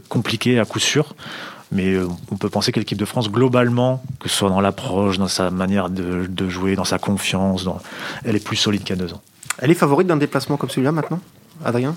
compliqué 0.08 0.58
à 0.58 0.64
coup 0.64 0.80
sûr. 0.80 1.14
Mais 1.72 1.96
on 2.32 2.36
peut 2.36 2.48
penser 2.48 2.72
que 2.72 2.80
l'équipe 2.80 2.98
de 2.98 3.04
France, 3.04 3.30
globalement, 3.30 4.02
que 4.18 4.28
ce 4.28 4.36
soit 4.36 4.48
dans 4.48 4.60
l'approche, 4.60 5.18
dans 5.18 5.28
sa 5.28 5.50
manière 5.50 5.88
de, 5.88 6.48
jouer, 6.48 6.74
dans 6.74 6.84
sa 6.84 6.98
confiance, 6.98 7.66
elle 8.24 8.34
est 8.34 8.44
plus 8.44 8.56
solide 8.56 8.90
a 8.90 8.96
deux 8.96 9.14
ans. 9.14 9.22
Elle 9.58 9.70
est 9.70 9.74
favorite 9.74 10.08
d'un 10.08 10.16
déplacement 10.16 10.56
comme 10.56 10.70
celui-là 10.70 10.90
maintenant, 10.90 11.20
Adrien? 11.64 11.94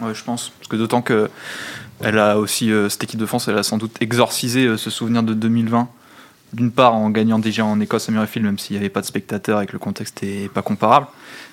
Ouais, 0.00 0.14
je 0.14 0.24
pense. 0.24 0.50
Parce 0.50 0.68
que 0.68 0.76
d'autant 0.76 1.02
que 1.02 1.28
elle 2.00 2.18
a 2.18 2.38
aussi, 2.38 2.70
euh, 2.70 2.88
cette 2.88 3.04
équipe 3.04 3.18
de 3.18 3.26
France, 3.26 3.48
elle 3.48 3.58
a 3.58 3.62
sans 3.62 3.78
doute 3.78 4.00
exorcisé 4.00 4.66
euh, 4.66 4.76
ce 4.76 4.90
souvenir 4.90 5.22
de 5.22 5.34
2020. 5.34 5.88
D'une 6.52 6.70
part 6.70 6.94
en 6.94 7.10
gagnant 7.10 7.38
déjà 7.38 7.64
en 7.64 7.78
Écosse 7.80 8.08
à 8.08 8.12
Murrayfield, 8.12 8.46
même 8.46 8.58
s'il 8.58 8.74
n'y 8.74 8.80
avait 8.80 8.88
pas 8.88 9.00
de 9.00 9.06
spectateurs 9.06 9.60
et 9.60 9.66
que 9.66 9.72
le 9.72 9.78
contexte 9.78 10.22
n'est 10.22 10.48
pas 10.48 10.62
comparable, 10.62 11.06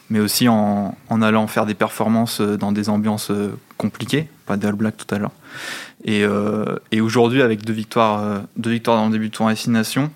mais 0.09 0.19
aussi 0.19 0.47
en, 0.47 0.95
allant 1.09 1.47
faire 1.47 1.65
des 1.65 1.73
performances 1.73 2.39
euh, 2.39 2.57
dans 2.57 2.71
des 2.71 2.87
ambiances 2.87 3.31
compliquées, 3.77 4.29
pas 4.45 4.55
des 4.55 4.67
All 4.67 4.75
Blacks 4.75 4.95
tout 4.95 5.13
à 5.13 5.17
l'heure. 5.17 5.33
Et, 6.05 6.23
aujourd'hui, 7.01 7.41
avec 7.41 7.65
deux 7.65 7.73
victoires, 7.73 8.43
deux 8.55 8.69
victoires 8.69 8.97
dans 8.97 9.07
le 9.07 9.11
début 9.11 9.29
de 9.29 9.33
tour 9.33 9.47
destination, 9.47 10.11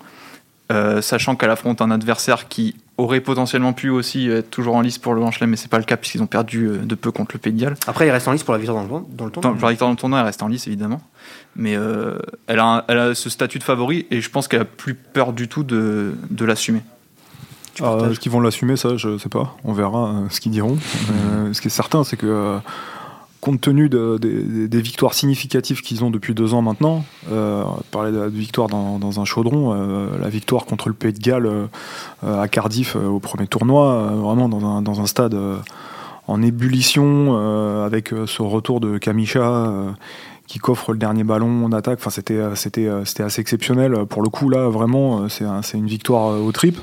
sachant 1.00 1.34
qu'elle 1.34 1.50
affronte 1.50 1.82
un 1.82 1.90
adversaire 1.90 2.46
qui 2.46 2.76
aurait 3.00 3.20
potentiellement 3.20 3.72
pu 3.72 3.90
aussi 3.90 4.28
être 4.28 4.50
toujours 4.50 4.76
en 4.76 4.80
lice 4.80 4.98
pour 4.98 5.14
le 5.14 5.20
Lanchelem, 5.20 5.50
mais 5.50 5.56
c'est 5.56 5.70
pas 5.70 5.78
le 5.78 5.84
cas 5.84 5.96
puisqu'ils 5.96 6.22
ont 6.22 6.26
perdu 6.26 6.66
euh, 6.66 6.78
de 6.78 6.94
peu 6.94 7.10
contre 7.10 7.34
le 7.34 7.40
Pays 7.40 7.52
de 7.52 7.60
Galles. 7.60 7.76
Après, 7.86 8.06
il 8.06 8.10
reste 8.10 8.28
en 8.28 8.32
lice 8.32 8.42
pour 8.42 8.52
la 8.52 8.58
victoire 8.58 8.84
dans 8.84 8.98
le, 8.98 9.02
dans 9.10 9.24
le 9.24 9.30
tournoi. 9.30 9.52
Pour 9.52 9.66
la 9.66 9.70
victoire 9.70 9.88
dans 9.88 9.94
le 9.94 9.98
tournoi, 9.98 10.18
elle 10.20 10.26
reste 10.26 10.42
en 10.42 10.48
lice 10.48 10.66
évidemment. 10.66 11.00
Mais 11.56 11.76
euh, 11.76 12.18
elle, 12.46 12.58
a 12.58 12.64
un, 12.64 12.84
elle, 12.88 12.98
a 12.98 13.14
ce 13.14 13.28
statut 13.30 13.58
de 13.58 13.64
favori 13.64 14.06
et 14.10 14.20
je 14.20 14.30
pense 14.30 14.48
qu'elle 14.48 14.62
a 14.62 14.64
plus 14.64 14.94
peur 14.94 15.32
du 15.32 15.48
tout 15.48 15.64
de, 15.64 16.14
de 16.30 16.44
l'assumer. 16.44 16.82
Euh, 17.80 18.10
Est-ce 18.10 18.20
qu'ils 18.20 18.32
vont 18.32 18.40
l'assumer? 18.40 18.76
Ça, 18.76 18.96
je 18.96 19.16
sais 19.18 19.28
pas. 19.28 19.56
On 19.64 19.72
verra 19.72 20.10
euh, 20.10 20.26
ce 20.28 20.40
qu'ils 20.40 20.52
diront. 20.52 20.76
Euh, 21.10 21.52
ce 21.52 21.60
qui 21.60 21.68
est 21.68 21.70
certain, 21.70 22.04
c'est 22.04 22.16
que 22.16 22.58
compte 23.40 23.60
tenu 23.60 23.88
de, 23.88 24.18
de, 24.18 24.66
des 24.66 24.80
victoires 24.80 25.14
significatives 25.14 25.80
qu'ils 25.80 26.04
ont 26.04 26.10
depuis 26.10 26.34
deux 26.34 26.52
ans 26.54 26.62
maintenant, 26.62 27.04
euh, 27.30 27.64
parler 27.90 28.12
de, 28.12 28.18
de 28.18 28.36
victoire 28.36 28.68
dans, 28.68 29.20
un 29.20 29.24
chaudron, 29.24 29.74
euh, 29.74 30.18
la 30.20 30.28
victoire 30.28 30.66
contre 30.66 30.88
le 30.88 30.94
Pays 30.94 31.12
de 31.12 31.18
Galles 31.18 31.46
euh, 31.46 32.42
à 32.42 32.48
Cardiff 32.48 32.96
au 32.96 33.18
premier 33.18 33.46
tournoi, 33.46 34.12
vraiment 34.14 34.48
dans 34.48 35.00
un, 35.00 35.06
stade 35.06 35.36
en 36.26 36.42
ébullition, 36.42 37.36
avec 37.84 38.12
ce 38.26 38.42
retour 38.42 38.80
de 38.80 38.98
Kamisha 38.98 39.72
qui 40.46 40.58
coffre 40.58 40.92
le 40.92 40.98
dernier 40.98 41.24
ballon 41.24 41.64
en 41.64 41.72
attaque. 41.72 42.00
Enfin, 42.04 42.10
c'était 42.10 42.88
assez 42.88 43.40
exceptionnel. 43.40 44.04
Pour 44.06 44.22
le 44.22 44.28
coup, 44.28 44.48
là, 44.48 44.68
vraiment, 44.68 45.28
c'est 45.28 45.44
un, 45.44 45.62
une 45.74 45.86
victoire 45.86 46.40
au 46.40 46.52
trip. 46.52 46.78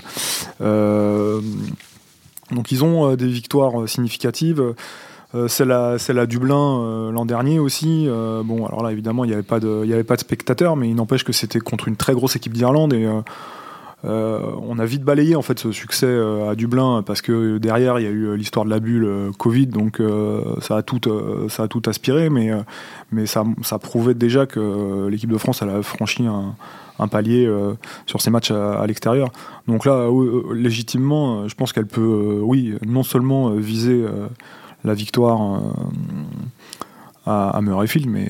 Euh, 0.61 1.41
donc, 2.51 2.71
ils 2.71 2.83
ont 2.83 3.15
des 3.15 3.27
victoires 3.27 3.87
significatives. 3.87 4.73
Euh, 5.35 5.47
celle, 5.49 5.71
à, 5.71 6.25
Dublin 6.25 6.55
euh, 6.55 7.11
l'an 7.11 7.25
dernier 7.25 7.59
aussi. 7.59 8.05
Euh, 8.07 8.43
bon, 8.43 8.65
alors 8.65 8.83
là, 8.83 8.91
évidemment, 8.91 9.25
il 9.25 9.27
n'y 9.27 9.33
avait, 9.33 9.43
pas 9.43 9.59
de, 9.59 9.83
avait 9.91 10.03
pas 10.03 10.15
de 10.15 10.21
spectateurs, 10.21 10.75
mais 10.75 10.89
il 10.89 10.95
n'empêche 10.95 11.23
que 11.23 11.33
c'était 11.33 11.59
contre 11.59 11.87
une 11.87 11.97
très 11.97 12.13
grosse 12.13 12.35
équipe 12.35 12.53
d'Irlande 12.53 12.93
et 12.93 13.09
on 14.03 14.79
a 14.79 14.85
vite 14.85 15.03
balayé 15.03 15.35
en 15.35 15.41
fait 15.41 15.59
ce 15.59 15.73
succès 15.73 16.07
à 16.49 16.55
Dublin 16.55 17.03
parce 17.05 17.21
que 17.21 17.57
derrière 17.57 17.99
il 17.99 18.03
y 18.03 18.07
a 18.07 18.11
eu 18.11 18.37
l'histoire 18.37 18.63
de 18.63 18.69
la 18.69 18.79
bulle 18.79 19.31
Covid, 19.37 19.67
donc 19.67 20.01
ça 20.61 20.77
a 20.77 20.81
tout, 20.81 21.01
ça 21.49 21.63
a 21.63 21.67
tout 21.67 21.81
aspiré, 21.87 22.29
mais 22.29 22.51
mais 23.11 23.25
ça, 23.25 23.43
ça 23.63 23.79
prouvait 23.79 24.13
déjà 24.13 24.45
que 24.45 25.07
l'équipe 25.09 25.31
de 25.31 25.37
France 25.37 25.61
elle 25.61 25.71
a 25.71 25.81
franchi 25.81 26.25
un, 26.25 27.07
palier 27.07 27.45
euh, 27.45 27.73
sur 28.05 28.21
ses 28.21 28.29
matchs 28.31 28.51
à, 28.51 28.85
l'extérieur. 28.87 29.29
Donc 29.67 29.85
là, 29.85 29.93
euh, 29.93 30.53
légitimement, 30.53 31.47
je 31.47 31.55
pense 31.55 31.73
qu'elle 31.73 31.85
peut, 31.85 32.01
euh, 32.01 32.39
oui, 32.41 32.75
non 32.85 33.03
seulement 33.03 33.51
viser 33.51 34.05
la 34.83 34.93
victoire 34.93 35.61
à, 37.25 37.49
à 37.49 37.61
Murrayfield, 37.61 38.09
mais 38.09 38.29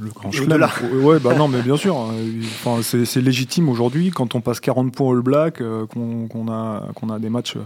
le 0.00 0.10
grand 0.10 0.30
chelem. 0.30 0.66
Ouais, 1.02 1.18
bah 1.18 1.34
non, 1.34 1.48
mais 1.48 1.62
bien 1.62 1.76
sûr. 1.76 1.96
Enfin, 1.96 2.80
c'est 2.82 3.20
légitime 3.20 3.68
aujourd'hui 3.68 4.10
quand 4.10 4.34
on 4.34 4.40
passe 4.40 4.60
40 4.60 4.94
points 4.94 5.12
All 5.12 5.20
Black, 5.22 5.58
qu'on 5.58 6.28
qu 6.28 6.50
a, 6.50 6.88
qu'on 6.94 7.10
a 7.10 7.18
des 7.18 7.30
matchs 7.30 7.56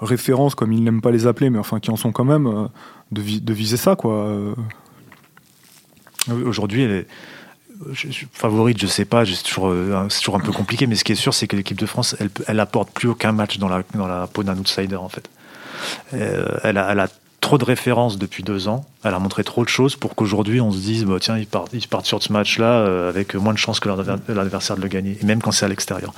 références, 0.00 0.54
comme 0.54 0.72
ils 0.72 0.82
n'aiment 0.82 1.00
pas 1.00 1.10
les 1.10 1.26
appeler, 1.26 1.50
mais 1.50 1.58
enfin 1.58 1.80
qui 1.80 1.90
en 1.90 1.96
sont 1.96 2.12
quand 2.12 2.24
même, 2.24 2.68
de, 3.12 3.20
vi 3.20 3.40
de 3.40 3.52
viser 3.52 3.76
ça, 3.76 3.96
quoi. 3.96 4.30
Aujourd'hui, 6.44 6.82
elle 6.82 6.90
est 6.90 7.06
favorite, 8.32 8.80
je 8.80 8.86
sais 8.86 9.04
pas, 9.04 9.24
c'est 9.24 9.42
toujours, 9.42 9.68
euh, 9.68 10.08
toujours 10.08 10.36
un 10.36 10.40
peu 10.40 10.52
compliqué, 10.52 10.86
mais 10.86 10.94
ce 10.94 11.04
qui 11.04 11.12
est 11.12 11.16
sûr, 11.16 11.34
c'est 11.34 11.46
que 11.46 11.56
l'équipe 11.56 11.78
de 11.78 11.86
France, 11.86 12.16
elle, 12.18 12.30
elle 12.46 12.60
apporte 12.60 12.90
plus 12.90 13.08
aucun 13.08 13.32
match 13.32 13.58
dans 13.58 13.68
la, 13.68 13.82
dans 13.94 14.06
la 14.06 14.26
peau 14.26 14.42
d'un 14.42 14.56
outsider, 14.58 14.96
en 14.96 15.08
fait. 15.08 15.28
Euh, 16.14 16.58
elle, 16.64 16.78
a, 16.78 16.92
elle 16.92 17.00
a 17.00 17.08
trop 17.40 17.58
de 17.58 17.64
références 17.64 18.18
depuis 18.18 18.42
deux 18.42 18.68
ans, 18.68 18.84
elle 19.04 19.14
a 19.14 19.18
montré 19.18 19.44
trop 19.44 19.64
de 19.64 19.68
choses 19.68 19.96
pour 19.96 20.14
qu'aujourd'hui 20.14 20.60
on 20.60 20.72
se 20.72 20.78
dise, 20.78 21.04
bah, 21.04 21.16
tiens, 21.20 21.38
ils 21.38 21.46
partent, 21.46 21.72
ils 21.72 21.86
partent 21.86 22.06
sur 22.06 22.22
ce 22.22 22.32
match-là 22.32 22.66
euh, 22.66 23.08
avec 23.08 23.34
moins 23.34 23.52
de 23.52 23.58
chances 23.58 23.80
que 23.80 23.88
l'adversaire 23.88 24.76
de 24.76 24.82
le 24.82 24.88
gagner, 24.88 25.18
et 25.20 25.24
même 25.24 25.40
quand 25.40 25.52
c'est 25.52 25.64
à 25.64 25.68
l'extérieur. 25.68 26.12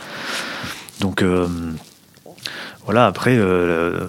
Donc, 1.01 1.23
euh, 1.23 1.49
voilà, 2.85 3.07
après, 3.07 3.37
euh, 3.37 4.07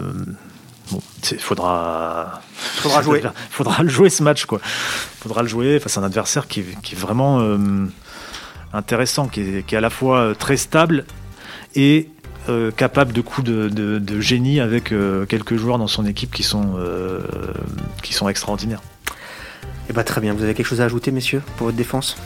bon, 0.90 1.00
il 1.30 1.38
faudra. 1.38 2.42
Faudra 2.54 3.02
jouer. 3.02 3.22
faudra 3.50 3.82
le 3.82 3.88
jouer 3.88 4.10
ce 4.10 4.22
match, 4.22 4.44
quoi. 4.44 4.60
Faudra 4.62 5.42
le 5.42 5.48
jouer 5.48 5.80
face 5.80 5.96
à 5.98 6.00
un 6.00 6.04
adversaire 6.04 6.46
qui, 6.46 6.62
qui 6.82 6.94
est 6.94 6.98
vraiment 6.98 7.40
euh, 7.40 7.86
intéressant, 8.72 9.26
qui 9.28 9.40
est, 9.40 9.66
qui 9.66 9.74
est, 9.74 9.78
à 9.78 9.80
la 9.80 9.90
fois 9.90 10.34
très 10.38 10.56
stable 10.56 11.06
et 11.74 12.08
euh, 12.48 12.70
capable 12.70 13.12
de 13.12 13.20
coups 13.20 13.46
de, 13.46 13.68
de, 13.68 13.98
de, 13.98 14.20
génie 14.20 14.60
avec 14.60 14.92
euh, 14.92 15.26
quelques 15.26 15.56
joueurs 15.56 15.76
dans 15.78 15.86
son 15.86 16.06
équipe 16.06 16.32
qui 16.32 16.42
sont, 16.42 16.74
euh, 16.76 17.20
qui 18.02 18.14
sont 18.14 18.28
extraordinaires. 18.28 18.82
Et 19.88 19.92
bah 19.92 20.02
très 20.04 20.20
bien. 20.20 20.34
Vous 20.34 20.42
avez 20.42 20.54
quelque 20.54 20.66
chose 20.66 20.80
à 20.80 20.84
ajouter, 20.84 21.12
messieurs, 21.12 21.42
pour 21.56 21.66
votre 21.66 21.76
défense? 21.76 22.16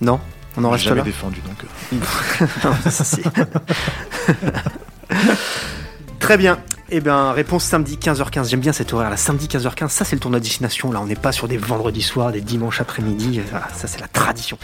Non? 0.00 0.20
On 0.56 0.64
en 0.64 0.70
reste 0.70 0.84
jamais 0.84 0.98
là? 0.98 1.04
défendu, 1.04 1.40
donc. 1.40 1.64
non. 2.64 2.74
Très 6.20 6.36
bien. 6.36 6.58
Eh 6.90 7.00
bien, 7.00 7.32
réponse 7.32 7.64
samedi 7.64 7.96
15h15. 7.96 8.48
J'aime 8.48 8.60
bien 8.60 8.72
cet 8.72 8.94
horaire, 8.94 9.10
là. 9.10 9.18
Samedi 9.18 9.46
15h15, 9.46 9.88
ça 9.88 10.06
c'est 10.06 10.16
le 10.16 10.20
tournoi 10.20 10.40
de 10.40 10.44
destination. 10.44 10.90
Là, 10.90 11.00
on 11.02 11.06
n'est 11.06 11.16
pas 11.16 11.32
sur 11.32 11.46
des 11.46 11.58
vendredis 11.58 12.00
soirs, 12.00 12.32
des 12.32 12.40
dimanches 12.40 12.80
après-midi. 12.80 13.42
Ah, 13.52 13.68
ça, 13.74 13.86
c'est 13.86 14.00
la 14.00 14.08
tradition. 14.08 14.56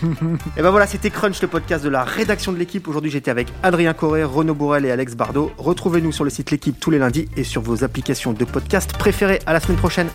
Et 0.56 0.62
ben 0.62 0.70
voilà, 0.70 0.86
c'était 0.86 1.10
Crunch, 1.10 1.42
le 1.42 1.48
podcast 1.48 1.82
de 1.82 1.88
la 1.88 2.04
rédaction 2.04 2.52
de 2.52 2.58
l'équipe. 2.58 2.86
Aujourd'hui, 2.86 3.10
j'étais 3.10 3.30
avec 3.32 3.48
Adrien 3.64 3.92
Corré, 3.92 4.22
Renaud 4.22 4.54
Bourrel 4.54 4.84
et 4.84 4.92
Alex 4.92 5.16
Bardot. 5.16 5.50
Retrouvez-nous 5.58 6.12
sur 6.12 6.22
le 6.22 6.30
site 6.30 6.52
L'équipe 6.52 6.78
tous 6.78 6.90
les 6.90 6.98
lundis 6.98 7.28
et 7.36 7.42
sur 7.42 7.60
vos 7.60 7.82
applications 7.82 8.32
de 8.32 8.44
podcast 8.44 8.92
préférées. 8.96 9.40
À 9.46 9.52
la 9.52 9.58
semaine 9.58 9.78
prochaine. 9.78 10.08